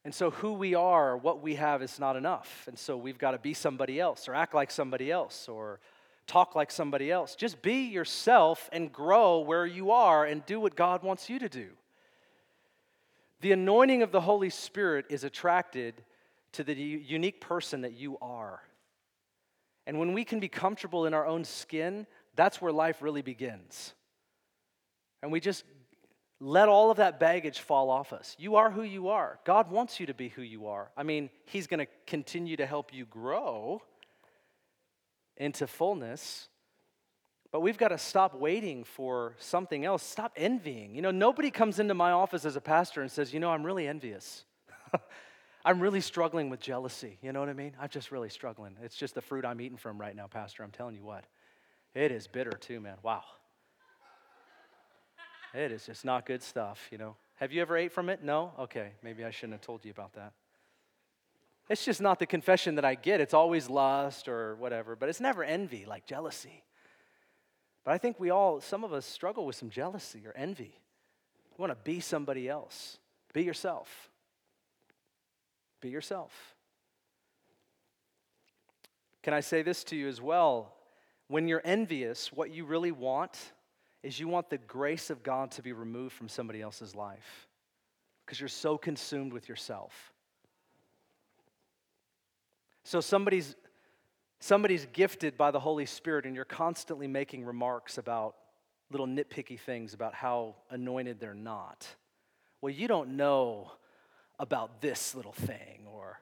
[0.03, 2.65] And so, who we are, what we have, is not enough.
[2.67, 5.79] And so, we've got to be somebody else, or act like somebody else, or
[6.25, 7.35] talk like somebody else.
[7.35, 11.49] Just be yourself and grow where you are and do what God wants you to
[11.49, 11.67] do.
[13.41, 15.95] The anointing of the Holy Spirit is attracted
[16.53, 18.61] to the unique person that you are.
[19.87, 23.93] And when we can be comfortable in our own skin, that's where life really begins.
[25.21, 25.63] And we just
[26.43, 28.35] let all of that baggage fall off us.
[28.39, 29.39] You are who you are.
[29.45, 30.89] God wants you to be who you are.
[30.97, 33.83] I mean, He's going to continue to help you grow
[35.37, 36.49] into fullness.
[37.51, 40.01] But we've got to stop waiting for something else.
[40.01, 40.95] Stop envying.
[40.95, 43.63] You know, nobody comes into my office as a pastor and says, You know, I'm
[43.63, 44.43] really envious.
[45.63, 47.19] I'm really struggling with jealousy.
[47.21, 47.73] You know what I mean?
[47.79, 48.77] I'm just really struggling.
[48.81, 50.63] It's just the fruit I'm eating from right now, Pastor.
[50.63, 51.23] I'm telling you what.
[51.93, 52.97] It is bitter too, man.
[53.03, 53.21] Wow.
[55.53, 57.15] It is just not good stuff, you know.
[57.35, 58.23] Have you ever ate from it?
[58.23, 58.51] No?
[58.59, 60.33] Okay, maybe I shouldn't have told you about that.
[61.69, 63.21] It's just not the confession that I get.
[63.21, 66.63] It's always lust or whatever, but it's never envy, like jealousy.
[67.83, 70.75] But I think we all, some of us struggle with some jealousy or envy.
[71.51, 72.97] You want to be somebody else,
[73.33, 74.09] be yourself.
[75.81, 76.31] Be yourself.
[79.23, 80.73] Can I say this to you as well?
[81.27, 83.37] When you're envious, what you really want
[84.03, 87.47] is you want the grace of God to be removed from somebody else's life
[88.25, 90.13] because you're so consumed with yourself.
[92.83, 93.55] So somebody's
[94.39, 98.35] somebody's gifted by the Holy Spirit and you're constantly making remarks about
[98.89, 101.87] little nitpicky things about how anointed they're not.
[102.59, 103.71] Well, you don't know
[104.39, 106.19] about this little thing or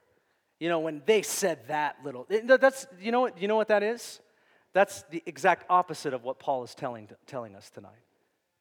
[0.60, 3.82] you know when they said that little that's you know what you know what that
[3.82, 4.20] is
[4.74, 7.92] that's the exact opposite of what paul is telling, telling us tonight.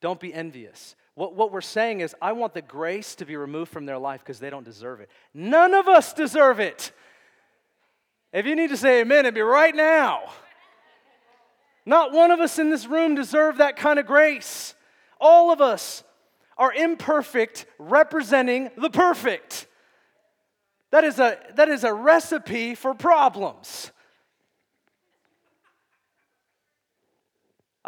[0.00, 0.94] Don't be envious.
[1.14, 4.20] What, what we're saying is i want the grace to be removed from their life
[4.20, 5.10] because they don't deserve it.
[5.34, 6.92] None of us deserve it.
[8.32, 10.22] If you need to say amen it'd be right now.
[11.86, 14.74] Not one of us in this room deserve that kind of grace.
[15.18, 16.04] All of us
[16.58, 19.66] are imperfect representing the perfect.
[20.90, 23.92] That is a, that is a recipe for problems.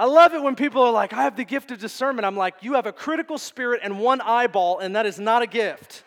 [0.00, 2.24] I love it when people are like, I have the gift of discernment.
[2.24, 5.46] I'm like, you have a critical spirit and one eyeball, and that is not a
[5.46, 6.04] gift.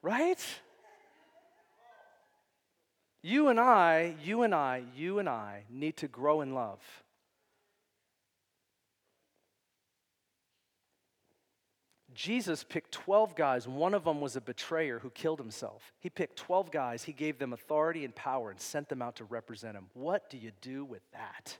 [0.00, 0.42] Right?
[3.20, 6.80] You and I, you and I, you and I need to grow in love.
[12.16, 13.68] Jesus picked 12 guys.
[13.68, 15.92] One of them was a betrayer who killed himself.
[16.00, 19.24] He picked 12 guys, he gave them authority and power and sent them out to
[19.24, 19.86] represent him.
[19.92, 21.58] What do you do with that?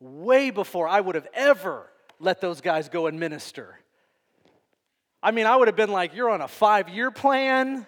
[0.00, 3.78] Way before I would have ever let those guys go and minister.
[5.22, 7.86] I mean, I would have been like, You're on a five year plan.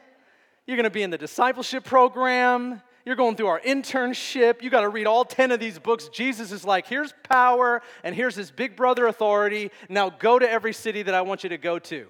[0.66, 2.80] You're going to be in the discipleship program.
[3.04, 4.62] You're going through our internship.
[4.62, 6.08] You got to read all 10 of these books.
[6.08, 9.70] Jesus is like, here's power, and here's his big brother authority.
[9.88, 12.06] Now go to every city that I want you to go to.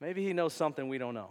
[0.00, 1.30] Maybe he knows something we don't know.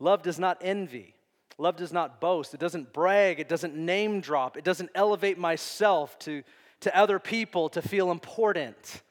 [0.00, 1.14] Love does not envy.
[1.58, 2.54] Love does not boast.
[2.54, 3.38] It doesn't brag.
[3.38, 4.56] It doesn't name drop.
[4.56, 6.42] It doesn't elevate myself to,
[6.80, 9.02] to other people to feel important.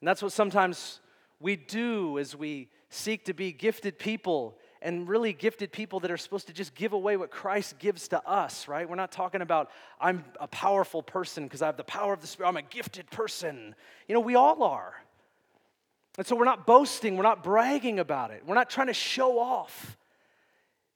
[0.00, 1.00] And that's what sometimes
[1.40, 6.16] we do as we seek to be gifted people and really gifted people that are
[6.16, 8.88] supposed to just give away what Christ gives to us, right?
[8.88, 9.70] We're not talking about
[10.00, 12.48] I'm a powerful person because I have the power of the Spirit.
[12.48, 13.74] I'm a gifted person.
[14.06, 14.94] You know, we all are.
[16.18, 19.38] And so we're not boasting, we're not bragging about it, we're not trying to show
[19.38, 19.96] off.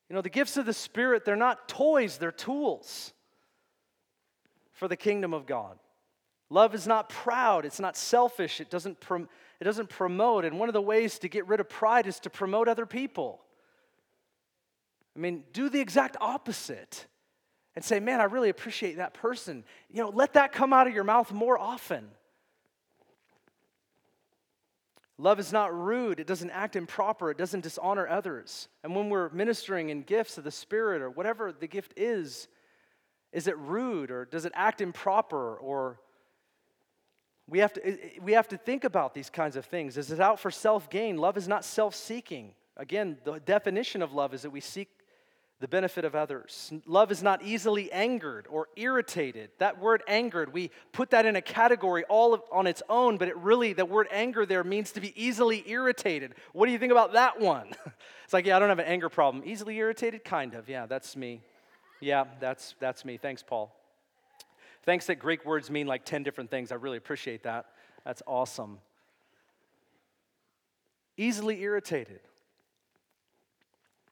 [0.09, 3.13] You know, the gifts of the Spirit, they're not toys, they're tools
[4.73, 5.79] for the kingdom of God.
[6.51, 9.29] Love is not proud, it's not selfish, it doesn't, prom-
[9.61, 10.45] it doesn't promote.
[10.45, 13.41] And one of the ways to get rid of pride is to promote other people.
[15.17, 17.07] I mean, do the exact opposite
[17.77, 19.65] and say, man, I really appreciate that person.
[19.91, 22.09] You know, let that come out of your mouth more often.
[25.17, 26.19] Love is not rude.
[26.19, 27.31] It doesn't act improper.
[27.31, 28.69] It doesn't dishonor others.
[28.83, 32.49] And when we're ministering in gifts of the Spirit or whatever the gift is,
[33.33, 36.01] is it rude or does it act improper or
[37.49, 39.99] we have, to, we have to think about these kinds of things.
[39.99, 41.17] Is it out for self gain?
[41.17, 42.55] Love is not self seeking.
[42.77, 44.89] Again, the definition of love is that we seek
[45.61, 46.73] the benefit of others.
[46.85, 49.51] Love is not easily angered or irritated.
[49.59, 53.29] That word angered, we put that in a category all of, on its own, but
[53.29, 56.35] it really, the word anger there means to be easily irritated.
[56.53, 57.69] What do you think about that one?
[58.25, 59.45] it's like, yeah, I don't have an anger problem.
[59.47, 60.25] Easily irritated?
[60.25, 60.69] Kind of.
[60.69, 61.41] Yeah, that's me.
[62.01, 63.17] Yeah, that's, that's me.
[63.17, 63.75] Thanks, Paul.
[64.85, 66.73] Thanks that Greek words mean like 10 different things.
[66.73, 67.67] I really appreciate that.
[68.05, 68.79] That's awesome.
[71.17, 72.21] Easily irritated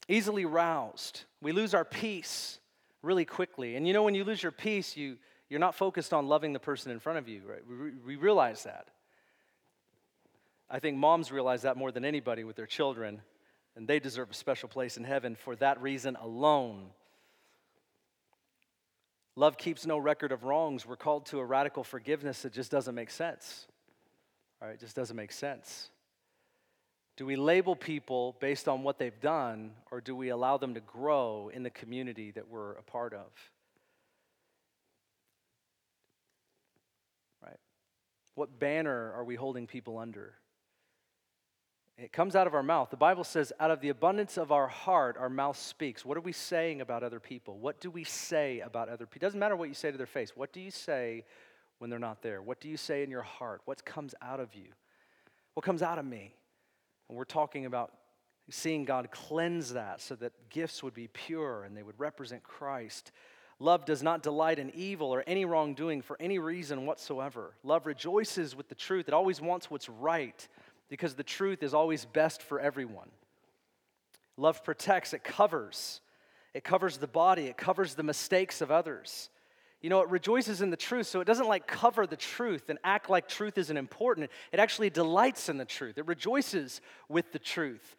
[0.08, 1.24] easily roused.
[1.40, 2.58] We lose our peace
[3.02, 3.76] really quickly.
[3.76, 5.16] And you know, when you lose your peace, you,
[5.48, 7.62] you're not focused on loving the person in front of you, right?
[7.68, 8.88] We, we realize that.
[10.70, 13.20] I think moms realize that more than anybody with their children,
[13.76, 16.86] and they deserve a special place in heaven for that reason alone.
[19.34, 20.84] Love keeps no record of wrongs.
[20.84, 23.66] We're called to a radical forgiveness that just doesn't make sense.
[24.60, 25.90] All right, it just doesn't make sense.
[27.16, 30.80] Do we label people based on what they've done, or do we allow them to
[30.80, 33.26] grow in the community that we're a part of?
[37.42, 37.58] Right?
[38.34, 40.34] What banner are we holding people under?
[42.03, 42.90] It comes out of our mouth.
[42.90, 46.05] The Bible says, out of the abundance of our heart, our mouth speaks.
[46.05, 47.59] What are we saying about other people?
[47.59, 49.24] What do we say about other people?
[49.24, 50.32] It doesn't matter what you say to their face.
[50.34, 51.24] What do you say
[51.78, 52.42] when they're not there?
[52.42, 53.62] What do you say in your heart?
[53.66, 54.66] What comes out of you?
[55.55, 56.34] What comes out of me?
[57.09, 57.92] And we're talking about
[58.50, 63.12] seeing God cleanse that so that gifts would be pure and they would represent Christ.
[63.61, 67.55] Love does not delight in evil or any wrongdoing for any reason whatsoever.
[67.62, 69.07] Love rejoices with the truth.
[69.07, 70.48] It always wants what's right
[70.93, 73.09] because the truth is always best for everyone.
[74.36, 76.03] Love protects, it covers.
[76.53, 79.30] It covers the body, it covers the mistakes of others.
[79.80, 82.78] You know, it rejoices in the truth, so it doesn't like cover the truth and
[82.84, 84.30] act like truth isn't important.
[84.53, 87.97] It actually delights in the truth, it rejoices with the truth.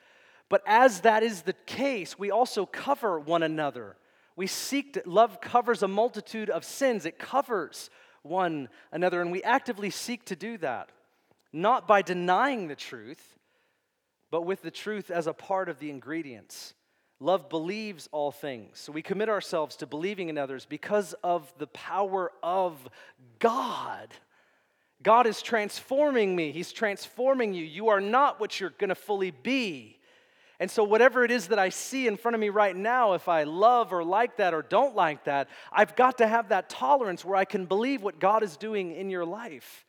[0.48, 3.96] But as that is the case, we also cover one another.
[4.36, 7.90] We seek to, love covers a multitude of sins, it covers
[8.22, 10.92] one another, and we actively seek to do that,
[11.54, 13.38] not by denying the truth,
[14.32, 16.74] but with the truth as a part of the ingredients.
[17.20, 18.80] Love believes all things.
[18.80, 22.78] So we commit ourselves to believing in others because of the power of
[23.40, 24.10] God.
[25.04, 27.64] God is transforming me, He's transforming you.
[27.64, 30.00] You are not what you're going to fully be.
[30.60, 33.28] And so, whatever it is that I see in front of me right now, if
[33.28, 37.26] I love or like that or don't like that, I've got to have that tolerance
[37.26, 39.86] where I can believe what God is doing in your life.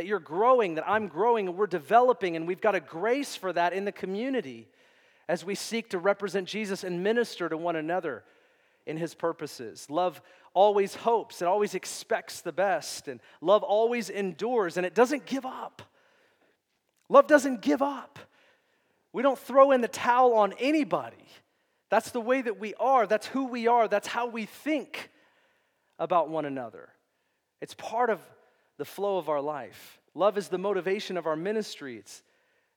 [0.00, 3.52] That you're growing, that I'm growing, and we're developing, and we've got a grace for
[3.52, 4.66] that in the community
[5.28, 8.24] as we seek to represent Jesus and minister to one another
[8.86, 9.90] in his purposes.
[9.90, 10.22] Love
[10.54, 15.44] always hopes, it always expects the best, and love always endures, and it doesn't give
[15.44, 15.82] up.
[17.10, 18.18] Love doesn't give up.
[19.12, 21.26] We don't throw in the towel on anybody.
[21.90, 25.10] That's the way that we are, that's who we are, that's how we think
[25.98, 26.88] about one another.
[27.60, 28.18] It's part of
[28.80, 30.00] the flow of our life.
[30.14, 31.98] Love is the motivation of our ministry.
[31.98, 32.22] It's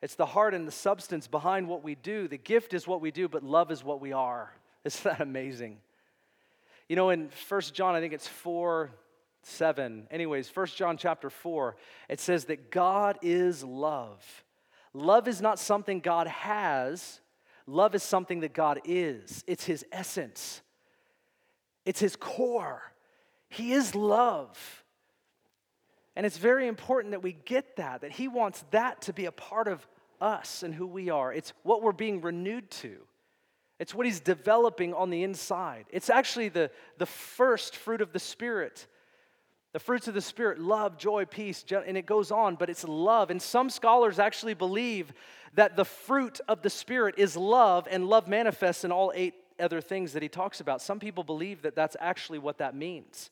[0.01, 2.27] it's the heart and the substance behind what we do.
[2.27, 4.53] The gift is what we do, but love is what we are.
[4.83, 5.77] Isn't that amazing?
[6.89, 8.91] You know, in First John, I think it's 4
[9.43, 10.07] 7.
[10.11, 11.77] Anyways, First John chapter 4,
[12.09, 14.43] it says that God is love.
[14.93, 17.21] Love is not something God has,
[17.65, 19.45] love is something that God is.
[19.47, 20.61] It's His essence,
[21.85, 22.91] it's His core.
[23.47, 24.82] He is love.
[26.15, 29.31] And it's very important that we get that, that He wants that to be a
[29.31, 29.87] part of
[30.21, 31.33] us and who we are.
[31.33, 32.97] It's what we're being renewed to.
[33.79, 35.87] It's what he's developing on the inside.
[35.89, 38.87] It's actually the, the first fruit of the Spirit.
[39.73, 43.29] The fruits of the Spirit love, joy, peace, and it goes on, but it's love.
[43.29, 45.11] And some scholars actually believe
[45.55, 49.81] that the fruit of the Spirit is love, and love manifests in all eight other
[49.81, 50.81] things that he talks about.
[50.81, 53.31] Some people believe that that's actually what that means.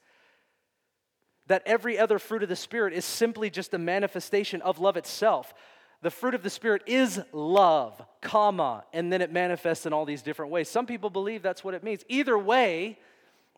[1.48, 5.54] That every other fruit of the Spirit is simply just a manifestation of love itself
[6.02, 10.24] the fruit of the Spirit is love, comma, and then it manifests in all these
[10.24, 10.68] different ways.
[10.68, 12.04] Some people believe that's what it means.
[12.10, 12.98] Either way,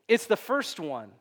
[0.10, 1.12] it's the first one,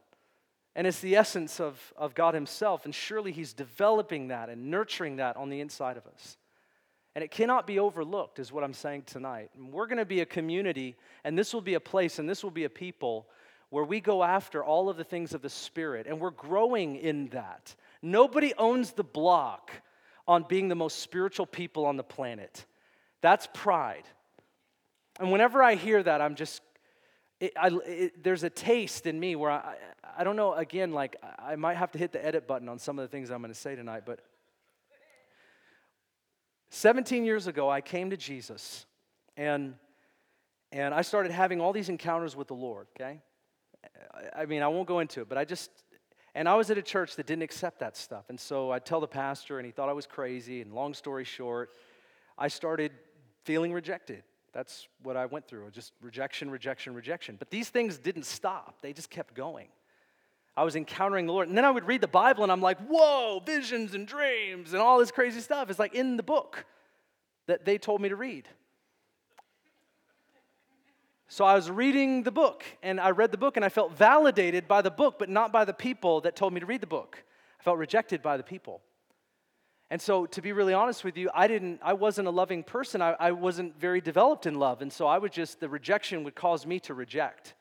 [0.74, 5.16] and it's the essence of, of God Himself, and surely He's developing that and nurturing
[5.16, 6.36] that on the inside of us.
[7.14, 9.50] And it cannot be overlooked, is what I'm saying tonight.
[9.56, 12.42] And we're going to be a community, and this will be a place, and this
[12.42, 13.28] will be a people
[13.72, 17.28] where we go after all of the things of the Spirit, and we're growing in
[17.28, 17.74] that.
[18.02, 19.70] Nobody owns the block
[20.28, 22.66] on being the most spiritual people on the planet.
[23.22, 24.04] That's pride.
[25.18, 26.60] And whenever I hear that, I'm just,
[27.40, 29.76] it, I, it, there's a taste in me where I,
[30.18, 32.98] I don't know, again, like I might have to hit the edit button on some
[32.98, 34.20] of the things I'm going to say tonight, but
[36.68, 38.84] 17 years ago, I came to Jesus,
[39.34, 39.76] and
[40.72, 43.22] And I started having all these encounters with the Lord, okay?
[44.36, 45.70] I mean, I won't go into it, but I just,
[46.34, 48.24] and I was at a church that didn't accept that stuff.
[48.28, 50.60] And so I'd tell the pastor, and he thought I was crazy.
[50.60, 51.70] And long story short,
[52.38, 52.92] I started
[53.44, 54.22] feeling rejected.
[54.52, 57.36] That's what I went through just rejection, rejection, rejection.
[57.38, 59.68] But these things didn't stop, they just kept going.
[60.54, 61.48] I was encountering the Lord.
[61.48, 64.82] And then I would read the Bible, and I'm like, whoa, visions and dreams and
[64.82, 65.70] all this crazy stuff.
[65.70, 66.66] It's like in the book
[67.46, 68.46] that they told me to read.
[71.32, 74.68] So I was reading the book, and I read the book, and I felt validated
[74.68, 77.24] by the book, but not by the people that told me to read the book.
[77.58, 78.82] I felt rejected by the people.
[79.88, 83.00] And so, to be really honest with you, I didn't, I wasn't a loving person.
[83.00, 84.82] I, I wasn't very developed in love.
[84.82, 87.54] And so I would just, the rejection would cause me to reject.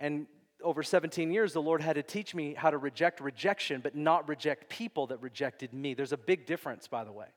[0.00, 0.26] And
[0.64, 4.28] over 17 years, the Lord had to teach me how to reject rejection, but not
[4.28, 5.94] reject people that rejected me.
[5.94, 7.28] There's a big difference, by the way.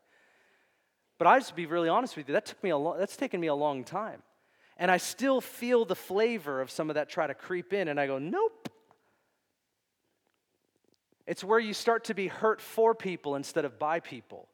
[1.19, 3.39] But I just be really honest with you, that took me a long, that's taken
[3.39, 4.23] me a long time.
[4.81, 7.99] And I still feel the flavor of some of that try to creep in, and
[7.99, 8.67] I go, nope.
[11.27, 14.47] It's where you start to be hurt for people instead of by people.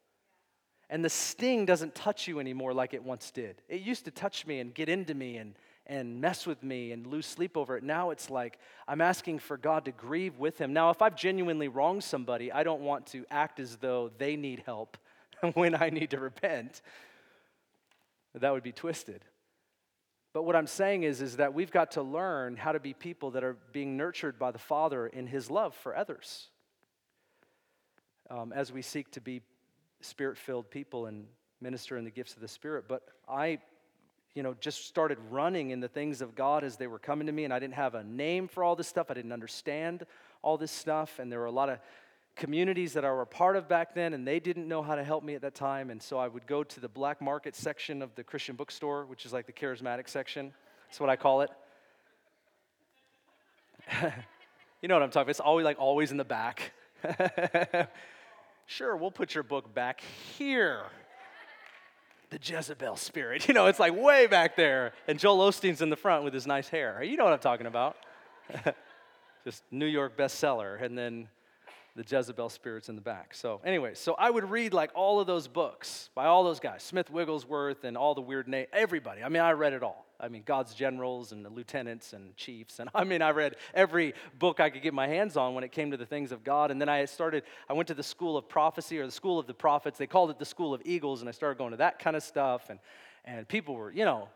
[0.90, 3.62] And the sting doesn't touch you anymore like it once did.
[3.70, 5.56] It used to touch me and get into me and,
[5.86, 7.84] and mess with me and lose sleep over it.
[7.84, 10.74] Now it's like I'm asking for God to grieve with him.
[10.74, 14.64] Now, if I've genuinely wronged somebody, I don't want to act as though they need
[14.66, 14.98] help
[15.54, 16.82] when I need to repent.
[18.36, 19.24] That would be twisted.
[20.38, 23.32] But what I'm saying is, is that we've got to learn how to be people
[23.32, 26.50] that are being nurtured by the Father in His love for others
[28.30, 29.42] um, as we seek to be
[30.00, 31.26] spirit filled people and
[31.60, 32.86] minister in the gifts of the Spirit.
[32.88, 33.58] But I,
[34.36, 37.34] you know, just started running in the things of God as they were coming to
[37.34, 39.10] me, and I didn't have a name for all this stuff.
[39.10, 40.06] I didn't understand
[40.44, 41.80] all this stuff, and there were a lot of
[42.38, 45.04] communities that I were a part of back then, and they didn't know how to
[45.04, 45.90] help me at that time.
[45.90, 49.26] And so I would go to the black market section of the Christian bookstore, which
[49.26, 50.54] is like the charismatic section.
[50.88, 51.50] That's what I call it.
[54.82, 55.32] you know what I'm talking about?
[55.32, 56.72] It's always like always in the back.
[58.66, 60.02] sure, we'll put your book back
[60.38, 60.84] here.
[62.30, 63.46] The Jezebel spirit.
[63.48, 64.94] You know, it's like way back there.
[65.08, 67.02] And Joel Osteen's in the front with his nice hair.
[67.02, 67.98] You know what I'm talking about.
[69.44, 70.82] Just New York bestseller.
[70.82, 71.30] And then
[71.98, 73.34] the Jezebel spirits in the back.
[73.34, 76.84] So, anyway, so I would read like all of those books by all those guys,
[76.84, 79.24] Smith Wigglesworth and all the weird names, everybody.
[79.24, 80.06] I mean, I read it all.
[80.20, 82.80] I mean, God's generals and the lieutenants and chiefs.
[82.80, 85.72] And I mean, I read every book I could get my hands on when it
[85.72, 86.70] came to the things of God.
[86.70, 89.48] And then I started, I went to the school of prophecy or the school of
[89.48, 89.98] the prophets.
[89.98, 91.22] They called it the school of eagles.
[91.22, 92.70] And I started going to that kind of stuff.
[92.70, 92.80] And,
[93.26, 94.30] and people were, you know,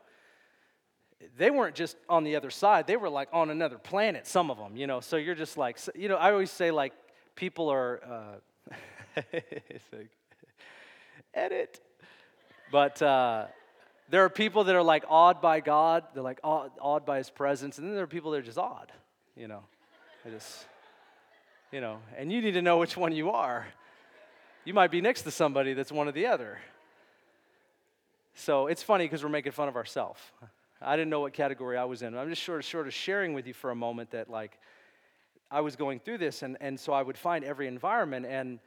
[1.38, 4.58] they weren't just on the other side they were like on another planet some of
[4.58, 6.94] them you know so you're just like you know i always say like
[7.42, 8.40] people are,
[9.18, 9.22] uh,
[11.34, 11.82] edit.
[12.72, 13.48] But uh,
[14.12, 17.32] there are people that are like awed by God, they're like awed, awed by His
[17.32, 18.92] presence, and then there are people that are just odd,
[19.36, 19.64] you know.
[20.30, 20.68] Just,
[21.72, 23.66] you know, and you need to know which one you are.
[24.64, 26.60] You might be next to somebody that's one or the other.
[28.36, 30.22] So it's funny because we're making fun of ourselves.
[30.80, 32.16] I didn't know what category I was in.
[32.16, 34.60] I'm just sort of, sort of sharing with you for a moment that, like,
[35.52, 38.26] I was going through this, and, and so I would find every environment.
[38.26, 38.60] And,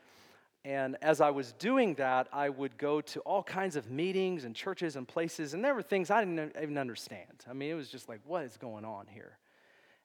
[0.64, 4.54] and as I was doing that, I would go to all kinds of meetings and
[4.54, 7.44] churches and places, and there were things I didn't even understand.
[7.48, 9.38] I mean, it was just like, what is going on here?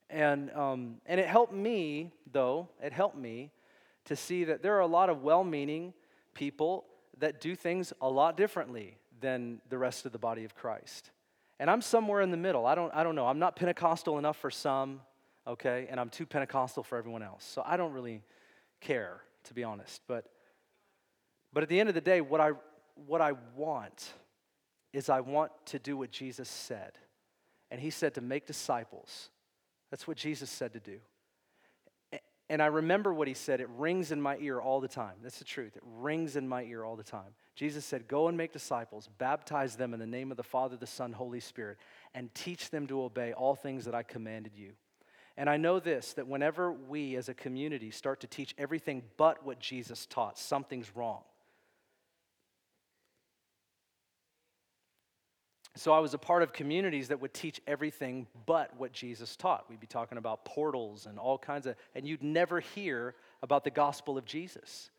[0.09, 3.51] And, um, and it helped me, though, it helped me
[4.05, 5.93] to see that there are a lot of well meaning
[6.33, 6.85] people
[7.19, 11.11] that do things a lot differently than the rest of the body of Christ.
[11.59, 12.65] And I'm somewhere in the middle.
[12.65, 13.27] I don't, I don't know.
[13.27, 15.01] I'm not Pentecostal enough for some
[15.49, 15.87] okay?
[15.89, 17.43] And I'm too Pentecostal for everyone else.
[17.43, 18.21] So I don't really
[18.79, 20.01] care, to be honest.
[20.07, 20.25] But,
[21.51, 22.51] but at the end of the day, what I,
[23.07, 24.13] what I want
[24.93, 26.93] is I want to do what Jesus said.
[27.71, 29.29] And he said to make disciples.
[29.91, 30.99] That's what Jesus said to do.
[32.51, 33.61] And I remember what he said.
[33.61, 35.13] It rings in my ear all the time.
[35.21, 35.75] That's the truth.
[35.75, 37.35] It rings in my ear all the time.
[37.55, 40.87] Jesus said, Go and make disciples, baptize them in the name of the Father, the
[40.87, 41.77] Son, Holy Spirit,
[42.15, 44.71] and teach them to obey all things that I commanded you.
[45.39, 49.45] And I know this that whenever we as a community start to teach everything but
[49.45, 51.21] what Jesus taught, something's wrong.
[55.77, 59.63] So I was a part of communities that would teach everything but what Jesus taught.
[59.69, 63.69] We'd be talking about portals and all kinds of, and you'd never hear about the
[63.69, 64.89] gospel of Jesus.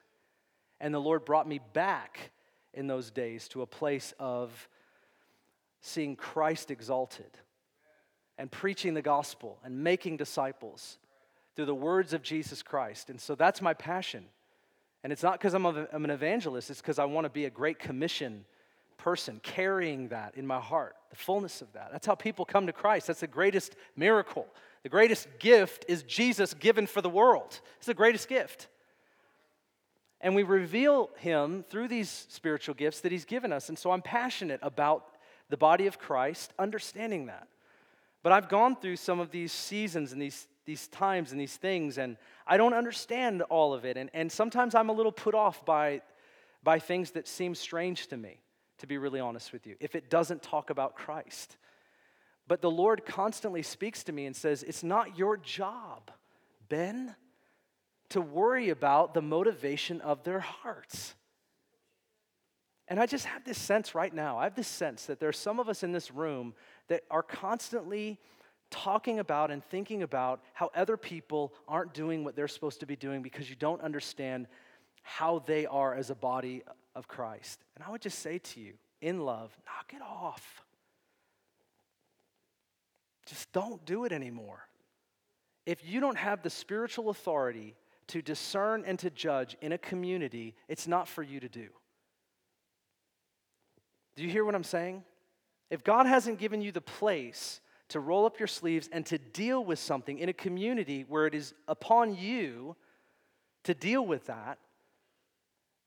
[0.81, 2.31] And the Lord brought me back
[2.73, 4.71] in those days to a place of
[5.83, 7.37] seeing Christ exalted
[8.41, 10.99] and preaching the gospel and making disciples
[11.55, 13.11] through the words of Jesus Christ.
[13.11, 14.25] And so that's my passion.
[15.05, 17.51] And it's not because I'm, I'm, an evangelist, it's because I want to be a
[17.51, 18.47] great commission
[18.97, 21.91] person, carrying that in my heart, the fullness of that.
[21.93, 23.09] That's how people come to Christ.
[23.09, 24.47] That's the greatest miracle.
[24.85, 27.61] The greatest gift is Jesus given for the world.
[27.77, 28.69] It's the greatest gift.
[30.23, 33.69] And we reveal him through these spiritual gifts that he's given us.
[33.69, 35.05] And so I'm passionate about
[35.51, 37.47] the body of Christ, understanding that.
[38.23, 41.99] But I've gone through some of these seasons and these, these times and these things,
[41.99, 42.17] and
[42.47, 43.97] I don't understand all of it.
[43.97, 46.03] And, and sometimes I'm a little put off by,
[46.63, 48.41] by things that seem strange to me,
[48.79, 51.57] to be really honest with you, if it doesn't talk about Christ.
[52.47, 56.11] But the Lord constantly speaks to me and says, It's not your job,
[56.69, 57.15] Ben
[58.11, 61.15] to worry about the motivation of their hearts.
[62.87, 64.39] And I just have this sense right now.
[64.39, 66.55] I have this sense that there are some of us in this room
[66.91, 68.19] that are constantly
[68.69, 72.97] talking about and thinking about how other people aren't doing what they're supposed to be
[72.97, 74.49] doing because you don't understand
[75.03, 76.63] how they are as a body
[76.97, 77.65] of Christ.
[77.77, 80.63] And I would just say to you, in love, knock it off.
[83.25, 84.67] Just don't do it anymore.
[85.67, 87.77] If you don't have the spiritual authority
[88.09, 91.69] to discern and to judge in a community, it's not for you to do.
[94.17, 95.05] Do you hear what I'm saying?
[95.71, 99.65] If God hasn't given you the place to roll up your sleeves and to deal
[99.65, 102.77] with something in a community where it is upon you
[103.65, 104.59] to deal with that,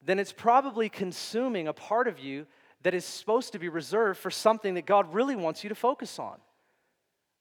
[0.01, 2.45] then it's probably consuming a part of you
[2.83, 6.19] that is supposed to be reserved for something that God really wants you to focus
[6.19, 6.37] on,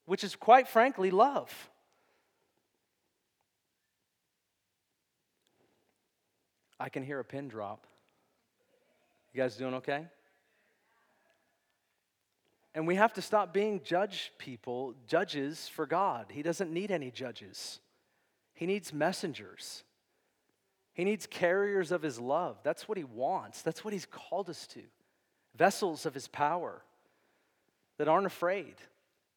[0.06, 1.70] which is quite frankly love.
[6.78, 7.86] I can hear a pin drop.
[9.32, 10.06] You guys doing okay?
[12.74, 16.26] And we have to stop being judge people, judges for God.
[16.30, 17.80] He doesn't need any judges.
[18.54, 19.84] He needs messengers.
[20.94, 22.58] He needs carriers of his love.
[22.62, 23.62] That's what he wants.
[23.62, 24.82] That's what he's called us to.
[25.56, 26.82] Vessels of his power
[27.98, 28.74] that aren't afraid.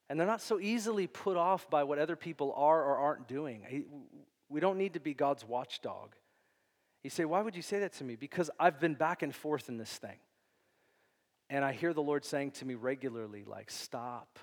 [0.10, 3.86] And they're not so easily put off by what other people are or aren't doing.
[4.50, 6.16] We don't need to be God's watchdog.
[7.04, 8.16] You say, Why would you say that to me?
[8.16, 10.18] Because I've been back and forth in this thing.
[11.50, 14.40] And I hear the Lord saying to me regularly, like, stop.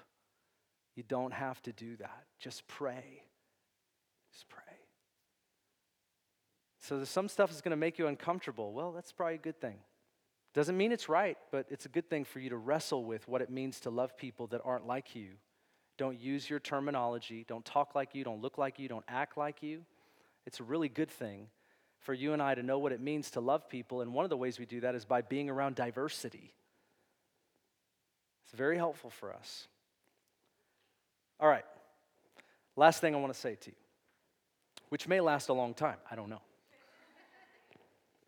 [0.95, 2.25] You don't have to do that.
[2.39, 3.23] Just pray.
[4.33, 4.63] Just pray.
[6.81, 8.73] So there's some stuff is going to make you uncomfortable.
[8.73, 9.77] Well, that's probably a good thing.
[10.55, 13.41] Doesn't mean it's right, but it's a good thing for you to wrestle with what
[13.41, 15.29] it means to love people that aren't like you.
[15.97, 17.45] Don't use your terminology.
[17.49, 18.25] Don't talk like you.
[18.25, 18.89] Don't look like you.
[18.89, 19.83] Don't act like you.
[20.47, 21.47] It's a really good thing
[22.01, 24.01] for you and I to know what it means to love people.
[24.01, 26.53] And one of the ways we do that is by being around diversity.
[28.53, 29.67] It's very helpful for us.
[31.41, 31.65] All right.
[32.77, 33.77] Last thing I want to say to you,
[34.91, 35.97] which may last a long time.
[36.11, 36.43] I don't know.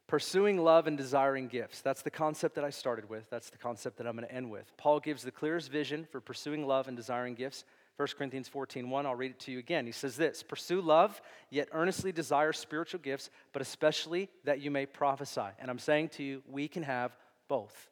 [0.06, 1.80] Pursuing love and desiring gifts.
[1.82, 3.28] That's the concept that I started with.
[3.30, 4.70] That's the concept that I'm going to end with.
[4.76, 7.64] Paul gives the clearest vision for pursuing love and desiring gifts.
[7.96, 9.86] 1 Corinthians 14, 1, I'll read it to you again.
[9.86, 11.20] He says this Pursue love,
[11.50, 15.48] yet earnestly desire spiritual gifts, but especially that you may prophesy.
[15.58, 17.16] And I'm saying to you, we can have
[17.48, 17.90] both.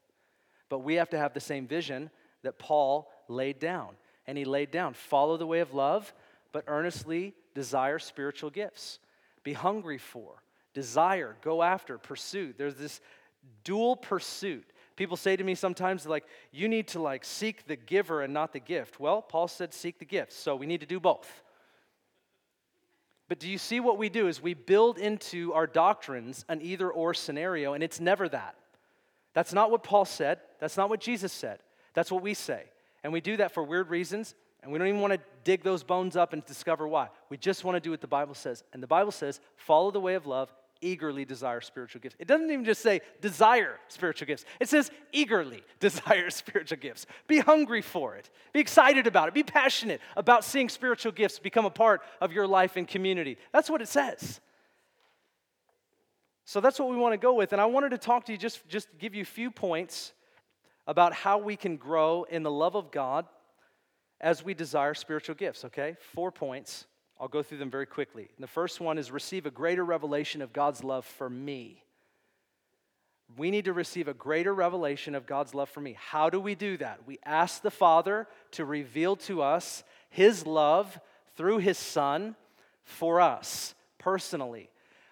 [0.69, 2.11] But we have to have the same vision
[2.43, 3.91] that Paul laid down.
[4.27, 6.13] And he laid down follow the way of love,
[6.53, 8.99] but earnestly desire spiritual gifts.
[9.43, 10.43] Be hungry for,
[10.75, 12.55] desire, go after, pursue.
[12.57, 13.01] There's this
[13.65, 14.65] dual pursuit.
[14.95, 18.53] People say to me sometimes, like, you need to like seek the giver and not
[18.53, 19.01] the gift.
[19.01, 21.43] Well, Paul said seek the gift, so we need to do both.
[23.29, 26.91] But do you see what we do is we build into our doctrines an either
[26.91, 28.55] or scenario, and it's never that.
[29.33, 30.39] That's not what Paul said.
[30.61, 31.59] That's not what Jesus said.
[31.95, 32.65] That's what we say.
[33.05, 35.83] And we do that for weird reasons, and we don't even want to dig those
[35.83, 37.09] bones up and discover why.
[37.29, 38.63] We just want to do what the Bible says.
[38.73, 42.17] And the Bible says, follow the way of love eagerly desire spiritual gifts.
[42.19, 47.07] It doesn't even just say desire spiritual gifts, it says eagerly desire spiritual gifts.
[47.29, 51.65] Be hungry for it, be excited about it, be passionate about seeing spiritual gifts become
[51.65, 53.39] a part of your life and community.
[53.53, 54.41] That's what it says.
[56.45, 57.53] So that's what we want to go with.
[57.53, 60.13] And I wanted to talk to you, just, just give you a few points
[60.87, 63.27] about how we can grow in the love of God
[64.21, 65.97] as we desire spiritual gifts, okay?
[66.15, 66.87] Four points.
[67.21, 68.31] I'll go through them very quickly.
[68.39, 71.85] the first one is receive a greater revelation of God's love for me.
[73.37, 75.97] We need to receive a greater revelation of God's love for me.
[75.99, 77.07] How do we do that?
[77.07, 80.99] We ask the Father to reveal to us His love
[81.37, 82.37] through His Son
[82.85, 84.69] for us personally.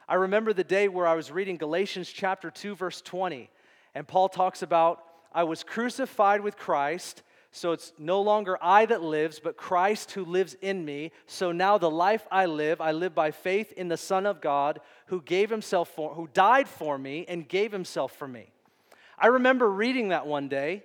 [0.08, 3.48] I remember the day where I was reading Galatians chapter 2, verse 20,
[3.94, 5.02] and Paul talks about,
[5.32, 7.22] I was crucified with Christ
[7.52, 11.10] so it's no longer I that lives, but Christ who lives in me.
[11.26, 14.80] So now the life I live, I live by faith in the Son of God
[15.06, 18.52] who gave himself for who died for me and gave himself for me.
[19.18, 20.84] I remember reading that one day,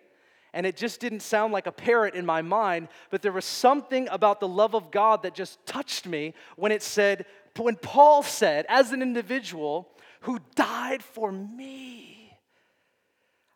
[0.53, 4.07] and it just didn't sound like a parrot in my mind, but there was something
[4.09, 7.25] about the love of God that just touched me when it said,
[7.57, 9.87] when Paul said, as an individual
[10.21, 12.14] who died for me.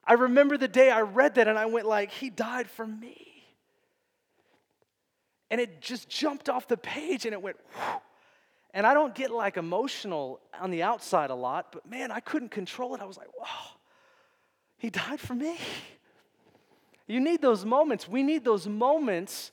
[0.09, 3.45] I remember the day I read that and I went like, he died for me.
[5.51, 7.57] And it just jumped off the page and it went.
[8.73, 12.49] And I don't get like emotional on the outside a lot, but man, I couldn't
[12.49, 13.01] control it.
[13.01, 13.77] I was like, wow,
[14.79, 15.57] he died for me.
[17.05, 18.07] You need those moments.
[18.07, 19.51] We need those moments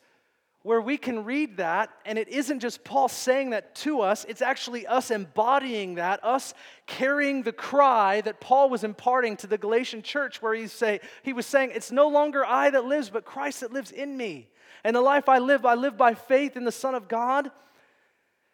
[0.67, 4.43] where we can read that, and it isn't just Paul saying that to us, it's
[4.43, 6.55] actually us embodying that, us
[6.89, 11.33] carrying the cry that Paul was imparting to the Galatian church, where he, say, he
[11.33, 14.49] was saying, It's no longer I that lives, but Christ that lives in me.
[14.83, 17.49] And the life I live, I live by faith in the Son of God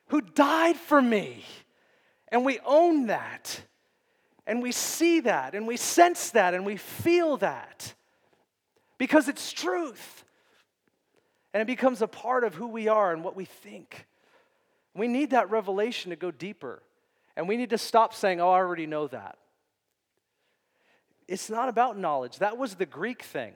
[0.09, 1.47] who died for me.
[2.29, 3.63] And we own that.
[4.47, 5.55] And we see that.
[5.55, 6.53] And we sense that.
[6.53, 7.95] And we feel that.
[8.99, 10.27] Because it's truth.
[11.53, 14.07] And it becomes a part of who we are and what we think.
[14.95, 16.83] We need that revelation to go deeper.
[17.37, 19.39] And we need to stop saying, oh, I already know that.
[21.29, 22.39] It's not about knowledge.
[22.39, 23.55] That was the Greek thing.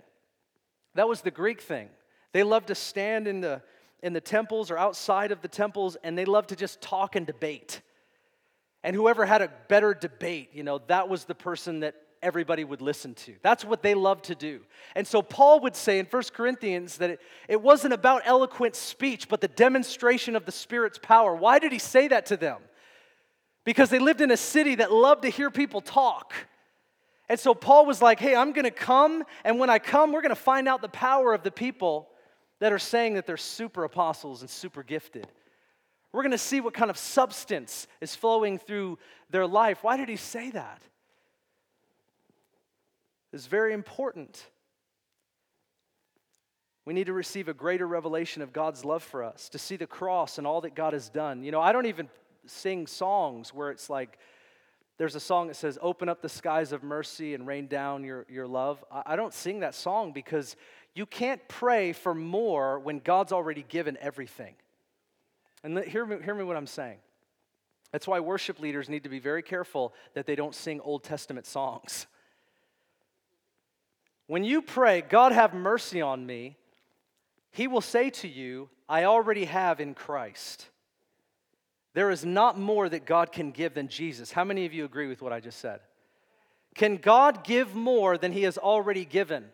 [0.95, 1.89] That was the Greek thing.
[2.33, 3.63] They loved to stand in the
[4.03, 7.27] in the temples or outside of the temples, and they loved to just talk and
[7.27, 7.81] debate.
[8.85, 12.81] And whoever had a better debate, you know, that was the person that everybody would
[12.81, 13.35] listen to.
[13.43, 14.61] That's what they loved to do.
[14.95, 19.29] And so Paul would say in 1 Corinthians that it, it wasn't about eloquent speech,
[19.29, 21.35] but the demonstration of the Spirit's power.
[21.35, 22.59] Why did he say that to them?
[23.65, 26.33] Because they lived in a city that loved to hear people talk.
[27.29, 30.35] And so Paul was like, hey, I'm gonna come, and when I come, we're gonna
[30.35, 32.09] find out the power of the people
[32.61, 35.27] that are saying that they're super apostles and super gifted.
[36.13, 38.99] We're going to see what kind of substance is flowing through
[39.29, 39.85] their life.
[39.85, 40.81] Why did he say that?
[43.33, 44.47] It's very important.
[46.85, 49.87] We need to receive a greater revelation of God's love for us, to see the
[49.87, 51.43] cross and all that God has done.
[51.43, 52.09] You know, I don't even
[52.47, 54.19] sing songs where it's like,
[54.99, 58.25] there's a song that says, Open up the skies of mercy and rain down your,
[58.31, 58.83] your love.
[58.91, 60.57] I don't sing that song because
[60.95, 64.55] you can't pray for more when God's already given everything.
[65.63, 66.99] And hear me, hear me what I'm saying.
[67.93, 71.47] That's why worship leaders need to be very careful that they don't sing Old Testament
[71.47, 72.07] songs.
[74.27, 76.57] When you pray, God have mercy on me,
[77.53, 80.69] He will say to you, I already have in Christ.
[81.95, 84.33] There is not more that God can give than Jesus.
[84.33, 85.81] How many of you agree with what I just said?
[86.75, 89.47] Can God give more than He has already given?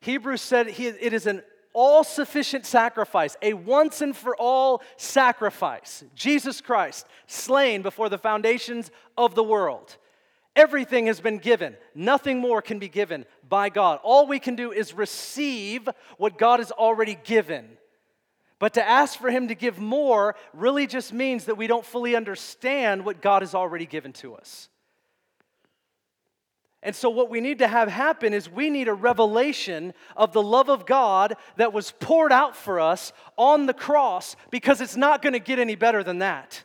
[0.00, 6.04] Hebrews said he, it is an all sufficient sacrifice, a once and for all sacrifice.
[6.14, 9.96] Jesus Christ, slain before the foundations of the world.
[10.56, 11.76] Everything has been given.
[11.94, 13.98] Nothing more can be given by God.
[14.02, 17.76] All we can do is receive what God has already given.
[18.60, 22.14] But to ask for Him to give more really just means that we don't fully
[22.14, 24.68] understand what God has already given to us.
[26.84, 30.42] And so, what we need to have happen is we need a revelation of the
[30.42, 35.22] love of God that was poured out for us on the cross because it's not
[35.22, 36.62] going to get any better than that.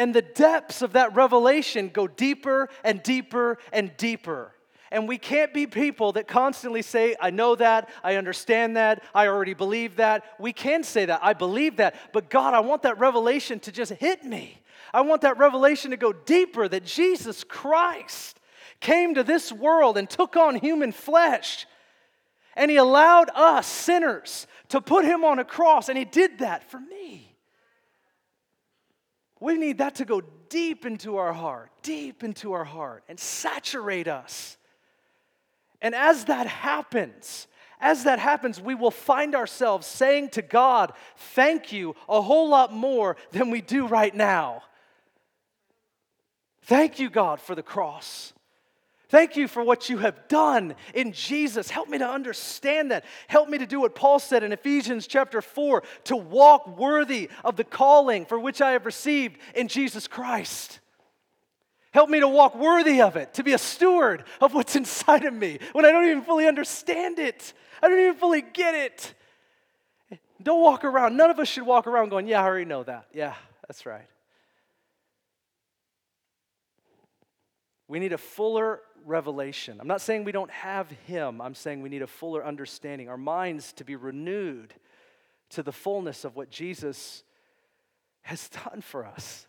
[0.00, 4.54] And the depths of that revelation go deeper and deeper and deeper.
[4.90, 9.26] And we can't be people that constantly say, I know that, I understand that, I
[9.26, 10.24] already believe that.
[10.38, 13.92] We can say that, I believe that, but God, I want that revelation to just
[13.92, 14.62] hit me.
[14.94, 18.40] I want that revelation to go deeper that Jesus Christ
[18.80, 21.66] came to this world and took on human flesh.
[22.56, 26.70] And he allowed us, sinners, to put him on a cross, and he did that
[26.70, 27.29] for me.
[29.40, 34.06] We need that to go deep into our heart, deep into our heart, and saturate
[34.06, 34.58] us.
[35.80, 37.48] And as that happens,
[37.80, 42.72] as that happens, we will find ourselves saying to God, Thank you a whole lot
[42.72, 44.62] more than we do right now.
[46.62, 48.34] Thank you, God, for the cross.
[49.10, 51.68] Thank you for what you have done in Jesus.
[51.68, 53.04] Help me to understand that.
[53.26, 57.56] Help me to do what Paul said in Ephesians chapter 4 to walk worthy of
[57.56, 60.78] the calling for which I have received in Jesus Christ.
[61.90, 65.34] Help me to walk worthy of it, to be a steward of what's inside of
[65.34, 67.52] me when I don't even fully understand it.
[67.82, 69.14] I don't even fully get it.
[70.40, 71.16] Don't walk around.
[71.16, 73.06] None of us should walk around going, Yeah, I already know that.
[73.12, 73.34] Yeah,
[73.66, 74.06] that's right.
[77.90, 79.78] We need a fuller revelation.
[79.80, 83.16] I'm not saying we don't have Him, I'm saying we need a fuller understanding, our
[83.16, 84.74] minds to be renewed
[85.50, 87.22] to the fullness of what Jesus
[88.22, 89.46] has done for us.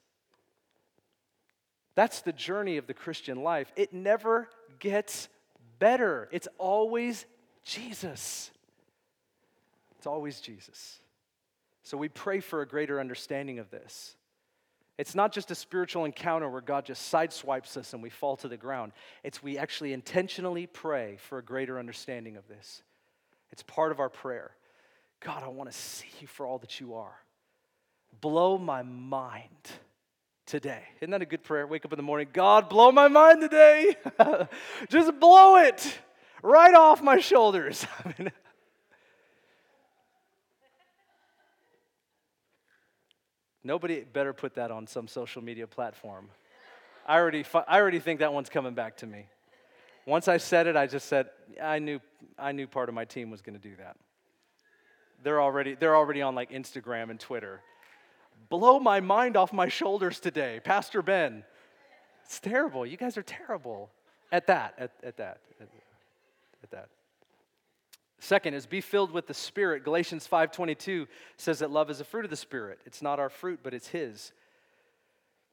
[1.95, 3.72] That's the journey of the Christian life.
[3.76, 4.49] It never
[4.80, 5.28] gets
[5.80, 6.30] better.
[6.32, 7.26] It's always
[7.64, 8.52] Jesus.
[9.97, 10.99] It's always Jesus.
[11.84, 14.16] So we pray for a greater understanding of this.
[15.02, 18.47] It's not just a spiritual encounter where God just sideswipes us and we fall to
[18.47, 18.91] the ground.
[19.24, 22.84] It's we actually intentionally pray for a greater understanding of this.
[23.52, 24.52] It's part of our prayer.
[25.20, 27.16] God, I want to see you for all that you are.
[28.22, 29.72] Blow my mind
[30.45, 30.84] today.
[31.02, 31.66] Isn't that a good prayer?
[31.66, 33.95] Wake up in the morning, God, blow my mind today.
[34.89, 35.97] just blow it
[36.43, 37.88] right off my shoulders.
[43.64, 46.30] Nobody better put that on some social media platform.
[47.07, 49.26] I already, I already think that one's coming back to me.
[50.05, 51.30] Once I said it, I just said,
[51.62, 51.99] I knew,
[52.38, 53.97] I knew part of my team was going to do that.
[55.24, 57.62] They're already, they're already on like Instagram and Twitter.
[58.49, 61.43] Blow my mind off my shoulders today, Pastor Ben.
[62.26, 62.86] It's terrible.
[62.86, 63.91] You guys are terrible
[64.32, 65.68] at that, at, at that, at,
[66.64, 66.89] at that.
[68.22, 69.84] Second is be filled with the Spirit.
[69.84, 71.07] Galatians 5:22
[71.38, 72.80] says that love is a fruit of the Spirit.
[72.86, 74.32] It's not our fruit, but it's his.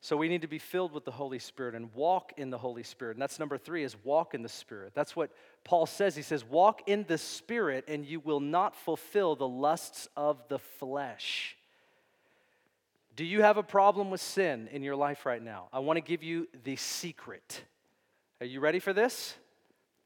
[0.03, 2.83] So we need to be filled with the Holy Spirit and walk in the Holy
[2.83, 3.17] Spirit.
[3.17, 4.93] And that's number 3 is walk in the Spirit.
[4.95, 5.31] That's what
[5.65, 6.15] Paul says.
[6.15, 10.59] He says, "Walk in the Spirit and you will not fulfill the lusts of the
[10.59, 11.57] flesh."
[13.17, 15.71] Do you have a problem with sin in your life right now?
[15.73, 17.65] I want to give you the secret.
[18.43, 19.39] Are you ready for this?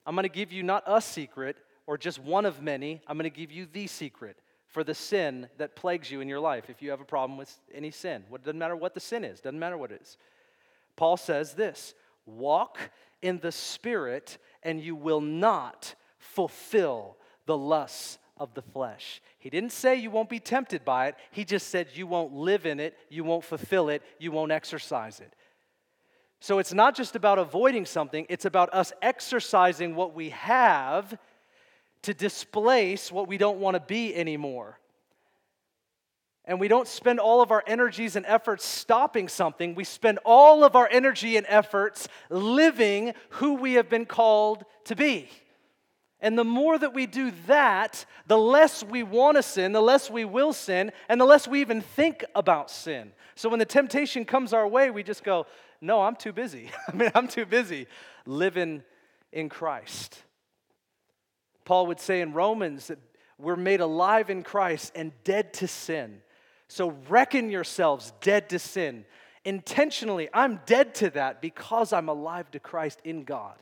[0.07, 1.57] I'm going to give you not a secret,
[1.87, 5.49] or just one of many, I'm going to give you the secret for the sin
[5.59, 8.25] that plagues you in your life if you have a problem with any sin.
[8.33, 10.17] It doesn't matter what the sin is, doesn't matter what it is.
[10.97, 12.79] Paul says this walk
[13.21, 17.17] in the Spirit, and you will not fulfill
[17.47, 19.21] the lusts of the flesh.
[19.39, 22.67] He didn't say you won't be tempted by it, he just said you won't live
[22.67, 25.35] in it, you won't fulfill it, you won't exercise it.
[26.41, 31.17] So it's not just about avoiding something, it's about us exercising what we have
[32.03, 34.79] to displace what we don't want to be anymore.
[36.45, 39.75] And we don't spend all of our energies and efforts stopping something.
[39.77, 44.97] We spend all of our energy and efforts living who we have been called to
[44.97, 45.29] be.
[46.21, 50.11] And the more that we do that, the less we want to sin, the less
[50.11, 53.13] we will sin, and the less we even think about sin.
[53.35, 55.47] So when the temptation comes our way, we just go,
[55.81, 56.71] No, I'm too busy.
[56.89, 57.87] I mean, I'm too busy
[58.25, 58.83] living
[59.33, 60.23] in Christ.
[61.65, 62.99] Paul would say in Romans that
[63.39, 66.21] we're made alive in Christ and dead to sin.
[66.69, 69.05] So reckon yourselves dead to sin.
[69.45, 73.57] Intentionally, I'm dead to that because I'm alive to Christ in God.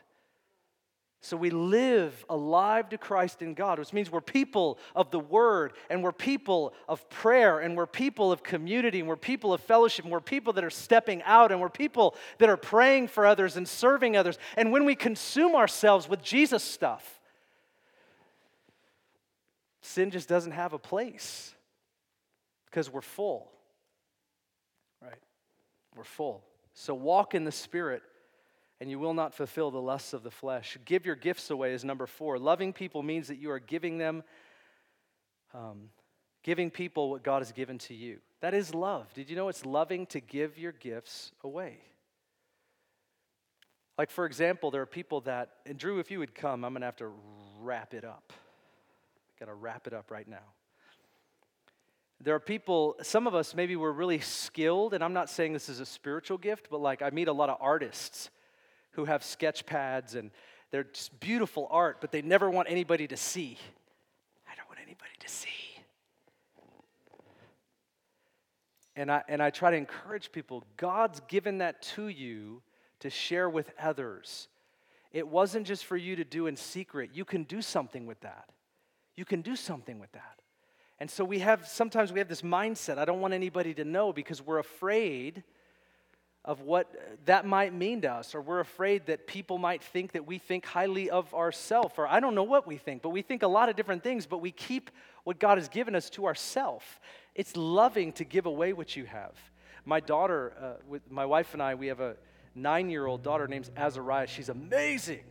[1.22, 5.74] So we live alive to Christ in God, which means we're people of the Word,
[5.90, 10.06] and we're people of prayer, and we're people of community, and we're people of fellowship,
[10.06, 13.58] and we're people that are stepping out, and we're people that are praying for others
[13.58, 14.38] and serving others.
[14.56, 17.19] And when we consume ourselves with Jesus stuff,
[19.82, 21.54] sin just doesn't have a place
[22.66, 23.50] because we're full.
[25.02, 25.18] Right?
[25.96, 26.44] We're full.
[26.74, 28.02] So walk in the Spirit
[28.80, 30.78] and you will not fulfill the lusts of the flesh.
[30.84, 32.38] Give your gifts away is number four.
[32.38, 34.22] Loving people means that you are giving them,
[35.52, 35.90] um,
[36.42, 38.18] giving people what God has given to you.
[38.40, 39.12] That is love.
[39.12, 41.78] Did you know it's loving to give your gifts away?
[43.98, 46.80] Like, for example, there are people that, and Drew, if you would come, I'm going
[46.80, 47.12] to have to
[47.60, 48.32] wrap it up.
[49.40, 50.52] Got to wrap it up right now.
[52.22, 55.70] There are people, some of us maybe we're really skilled, and I'm not saying this
[55.70, 58.28] is a spiritual gift, but like I meet a lot of artists
[58.90, 60.30] who have sketch pads and
[60.70, 63.56] they're just beautiful art, but they never want anybody to see.
[64.46, 65.48] I don't want anybody to see.
[68.94, 72.60] And I, and I try to encourage people God's given that to you
[72.98, 74.48] to share with others.
[75.12, 78.50] It wasn't just for you to do in secret, you can do something with that
[79.16, 80.40] you can do something with that.
[80.98, 84.12] And so we have sometimes we have this mindset I don't want anybody to know
[84.12, 85.42] because we're afraid
[86.44, 86.90] of what
[87.26, 90.64] that might mean to us, or we're afraid that people might think that we think
[90.64, 93.68] highly of ourselves, or I don't know what we think, but we think a lot
[93.68, 94.90] of different things, but we keep
[95.24, 96.86] what God has given us to ourselves.
[97.34, 99.32] It's loving to give away what you have.
[99.84, 102.16] My daughter, uh, with my wife and I, we have a
[102.54, 104.26] nine year old daughter named Azariah.
[104.26, 105.24] She's amazing.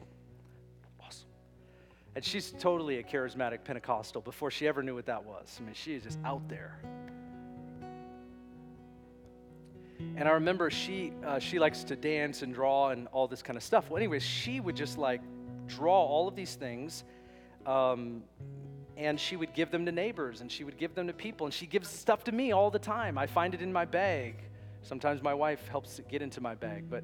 [2.16, 5.58] And she's totally a charismatic Pentecostal before she ever knew what that was.
[5.60, 6.80] I mean, she is just out there.
[10.16, 13.58] And I remember she, uh, she likes to dance and draw and all this kind
[13.58, 13.90] of stuff.
[13.90, 15.22] Well, anyways, she would just like
[15.68, 17.04] draw all of these things.
[17.66, 18.24] Um,
[18.98, 21.46] and she would give them to neighbors and she would give them to people.
[21.46, 23.18] And she gives stuff to me all the time.
[23.18, 24.36] I find it in my bag.
[24.82, 27.04] Sometimes my wife helps get into my bag, but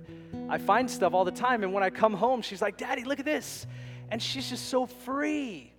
[0.50, 1.64] I find stuff all the time.
[1.64, 3.68] And when I come home, she's like, Daddy, look at this.
[4.12, 5.74] And she's just so free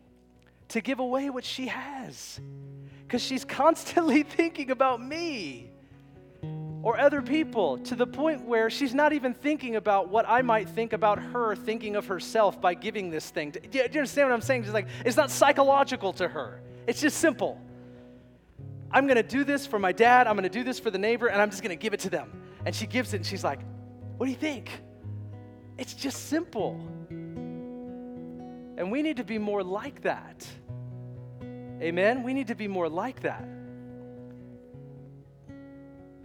[0.69, 2.41] to give away what she has
[3.05, 5.71] because she's constantly thinking about me
[6.87, 10.69] or other people to the point where she's not even thinking about what I might
[10.69, 13.51] think about her thinking of herself by giving this thing.
[13.51, 14.63] Do you, understand what I'm saying?
[14.63, 16.61] It's like it's not psychological to her.
[16.87, 17.61] It's just simple.
[18.91, 21.43] I'm to do this for my dad, I'm to do this for the neighbor, and
[21.43, 22.31] I'm just to give it to them.
[22.65, 23.61] And she gives it and she's like,
[24.17, 24.71] "What do you think?"
[25.79, 26.81] It's just simple.
[28.77, 30.47] And we need to be more like that.
[31.81, 32.23] Amen?
[32.23, 33.47] We need to be more like that.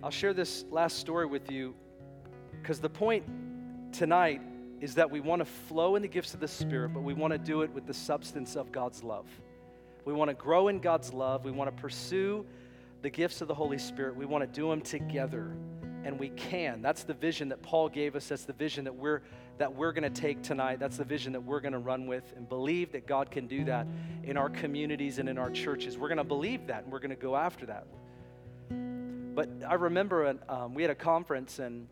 [0.03, 1.75] I'll share this last story with you
[2.61, 3.23] because the point
[3.93, 4.41] tonight
[4.79, 7.31] is that we want to flow in the gifts of the Spirit, but we want
[7.31, 9.27] to do it with the substance of God's love.
[10.05, 11.45] We want to grow in God's love.
[11.45, 12.45] We want to pursue
[13.03, 14.15] the gifts of the Holy Spirit.
[14.15, 15.55] We want to do them together,
[16.03, 16.81] and we can.
[16.81, 18.27] That's the vision that Paul gave us.
[18.27, 19.21] That's the vision that we're
[19.61, 20.79] that we're going to take tonight.
[20.79, 23.63] That's the vision that we're going to run with and believe that God can do
[23.65, 23.85] that
[24.23, 25.99] in our communities and in our churches.
[25.99, 27.85] We're going to believe that and we're going to go after that.
[29.35, 31.87] But I remember um, we had a conference and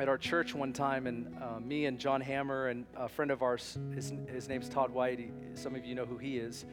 [0.00, 3.42] at our church one time, and uh, me and John Hammer and a friend of
[3.42, 5.20] ours, his, his name's Todd White.
[5.20, 6.64] He, some of you know who he is.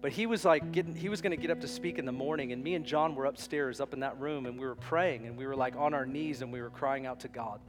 [0.00, 2.12] But he was like getting, he was going to get up to speak in the
[2.12, 5.26] morning, and me and John were upstairs, up in that room, and we were praying,
[5.26, 7.60] and we were like on our knees, and we were crying out to God.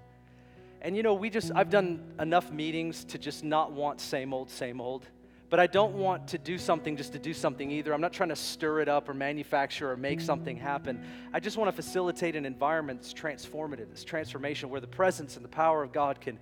[0.84, 4.50] And you know, we just, I've done enough meetings to just not want same old,
[4.50, 5.06] same old.
[5.50, 7.94] But I don't want to do something just to do something either.
[7.94, 11.06] I'm not trying to stir it up or manufacture or make something happen.
[11.32, 15.46] I just want to facilitate an environment that's transformative, this transformation where the presence and
[15.46, 16.40] the power of God can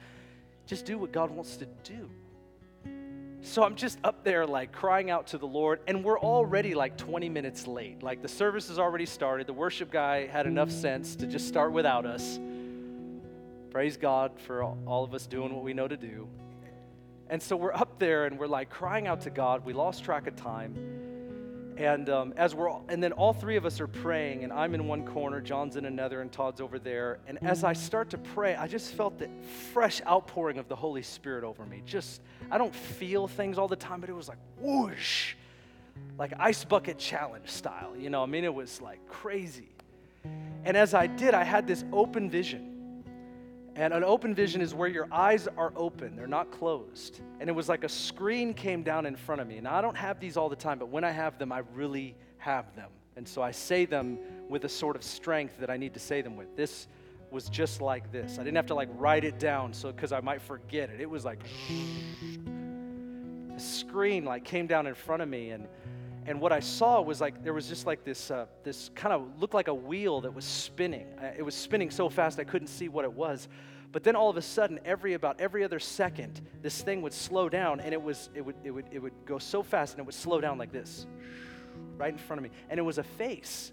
[0.65, 2.09] just do what God wants to do.
[3.41, 6.95] So I'm just up there, like crying out to the Lord, and we're already like
[6.95, 8.01] 20 minutes late.
[8.01, 9.45] Like the service has already started.
[9.45, 12.39] The worship guy had enough sense to just start without us.
[13.71, 16.27] Praise God for all of us doing what we know to do.
[17.29, 19.63] And so we're up there and we're like crying out to God.
[19.63, 20.75] We lost track of time.
[21.77, 24.87] And um, as we're, and then all three of us are praying, and I'm in
[24.87, 27.19] one corner, John's in another, and Todd's over there.
[27.27, 29.29] And as I start to pray, I just felt the
[29.71, 31.81] fresh outpouring of the Holy Spirit over me.
[31.85, 35.35] Just, I don't feel things all the time, but it was like whoosh,
[36.19, 37.95] like ice bucket challenge style.
[37.97, 39.69] You know, I mean, it was like crazy.
[40.65, 42.70] And as I did, I had this open vision
[43.75, 47.21] and an open vision is where your eyes are open, they're not closed.
[47.39, 49.59] And it was like a screen came down in front of me.
[49.61, 52.15] Now, I don't have these all the time, but when I have them, I really
[52.37, 52.89] have them.
[53.15, 54.19] And so I say them
[54.49, 56.55] with a sort of strength that I need to say them with.
[56.55, 56.87] This
[57.31, 58.33] was just like this.
[58.39, 60.99] I didn't have to like write it down so because I might forget it.
[60.99, 61.39] It was like
[63.55, 65.67] a screen like came down in front of me and
[66.25, 69.39] and what I saw was like there was just like this uh, this kind of
[69.39, 71.07] looked like a wheel that was spinning.
[71.37, 73.47] It was spinning so fast I couldn't see what it was.
[73.91, 77.49] But then all of a sudden, every about every other second, this thing would slow
[77.49, 80.05] down, and it was it would it would it would go so fast, and it
[80.05, 81.05] would slow down like this,
[81.97, 83.71] right in front of me, and it was a face.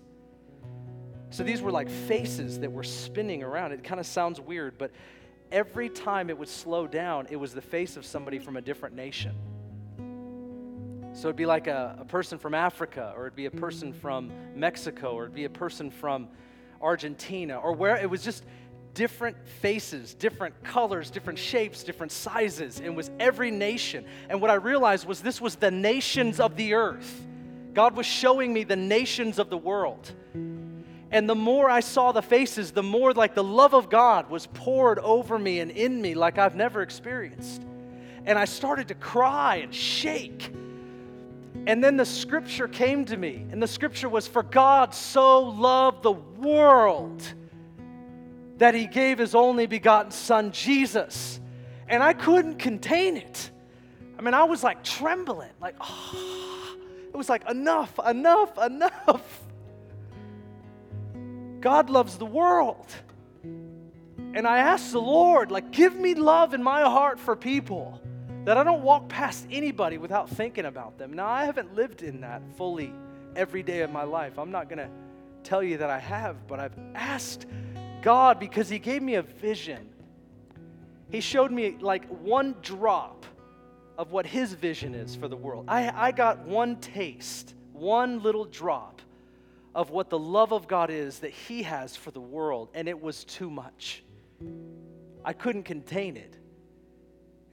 [1.31, 3.73] So these were like faces that were spinning around.
[3.73, 4.91] It kind of sounds weird, but
[5.53, 8.97] every time it would slow down, it was the face of somebody from a different
[8.97, 9.37] nation.
[11.13, 14.31] So it'd be like a, a person from Africa, or it'd be a person from
[14.55, 16.29] Mexico, or it'd be a person from
[16.81, 18.45] Argentina, or where it was just
[18.95, 22.81] different faces, different colors, different shapes, different sizes.
[22.81, 24.05] It was every nation.
[24.29, 27.27] And what I realized was this was the nations of the earth.
[27.75, 30.13] God was showing me the nations of the world.
[31.11, 34.47] And the more I saw the faces, the more like the love of God was
[34.49, 37.63] poured over me and in me like I've never experienced.
[38.27, 40.53] And I started to cry and shake
[41.67, 46.03] and then the scripture came to me, and the scripture was For God so loved
[46.03, 47.23] the world
[48.59, 51.41] that he gave his only begotten son, Jesus.
[51.89, 53.51] And I couldn't contain it.
[54.19, 56.77] I mean, I was like trembling, like, oh,
[57.07, 59.45] it was like, enough, enough, enough.
[61.61, 62.87] God loves the world.
[63.43, 68.01] And I asked the Lord, like, give me love in my heart for people
[68.49, 71.13] that I don't walk past anybody without thinking about them.
[71.13, 72.95] Now, I haven't lived in that fully
[73.37, 74.39] every day of my life.
[74.39, 74.89] I'm not going to
[75.43, 77.45] tell you that I have, but I've asked
[78.01, 79.91] God because He gave me a vision.
[81.11, 83.27] He showed me like one drop
[83.99, 85.67] of what His vision is for the world.
[85.69, 89.03] I, I got one taste, one little drop
[89.75, 92.99] of what the love of God is that He has for the world, and it
[92.99, 94.03] was too much.
[95.23, 96.39] I couldn't contain it.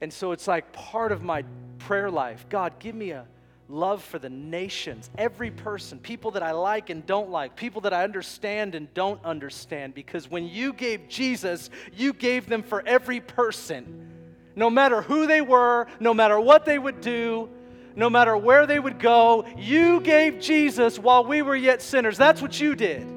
[0.00, 1.44] And so it's like part of my
[1.78, 3.26] prayer life God, give me a
[3.68, 7.92] love for the nations, every person, people that I like and don't like, people that
[7.92, 9.94] I understand and don't understand.
[9.94, 14.12] Because when you gave Jesus, you gave them for every person,
[14.54, 17.50] No matter who they were, no matter what they would do,
[17.94, 22.16] no matter where they would go, you gave Jesus while we were yet sinners.
[22.16, 23.15] That's what you did.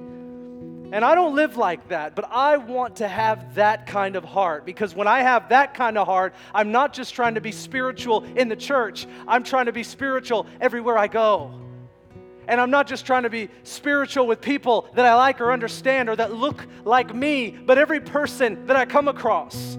[0.92, 4.66] And I don't live like that, but I want to have that kind of heart
[4.66, 8.24] because when I have that kind of heart, I'm not just trying to be spiritual
[8.24, 11.54] in the church, I'm trying to be spiritual everywhere I go.
[12.48, 16.10] And I'm not just trying to be spiritual with people that I like or understand
[16.10, 19.78] or that look like me, but every person that I come across.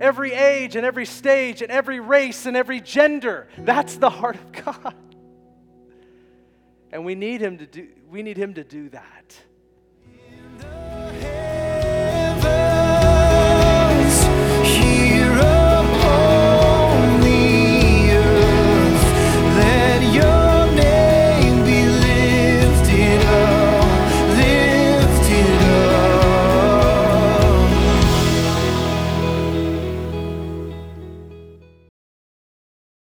[0.00, 3.48] Every age and every stage and every race and every gender.
[3.58, 4.94] That's the heart of God.
[6.90, 9.36] And we need him to do we need him to do that
[10.60, 10.89] the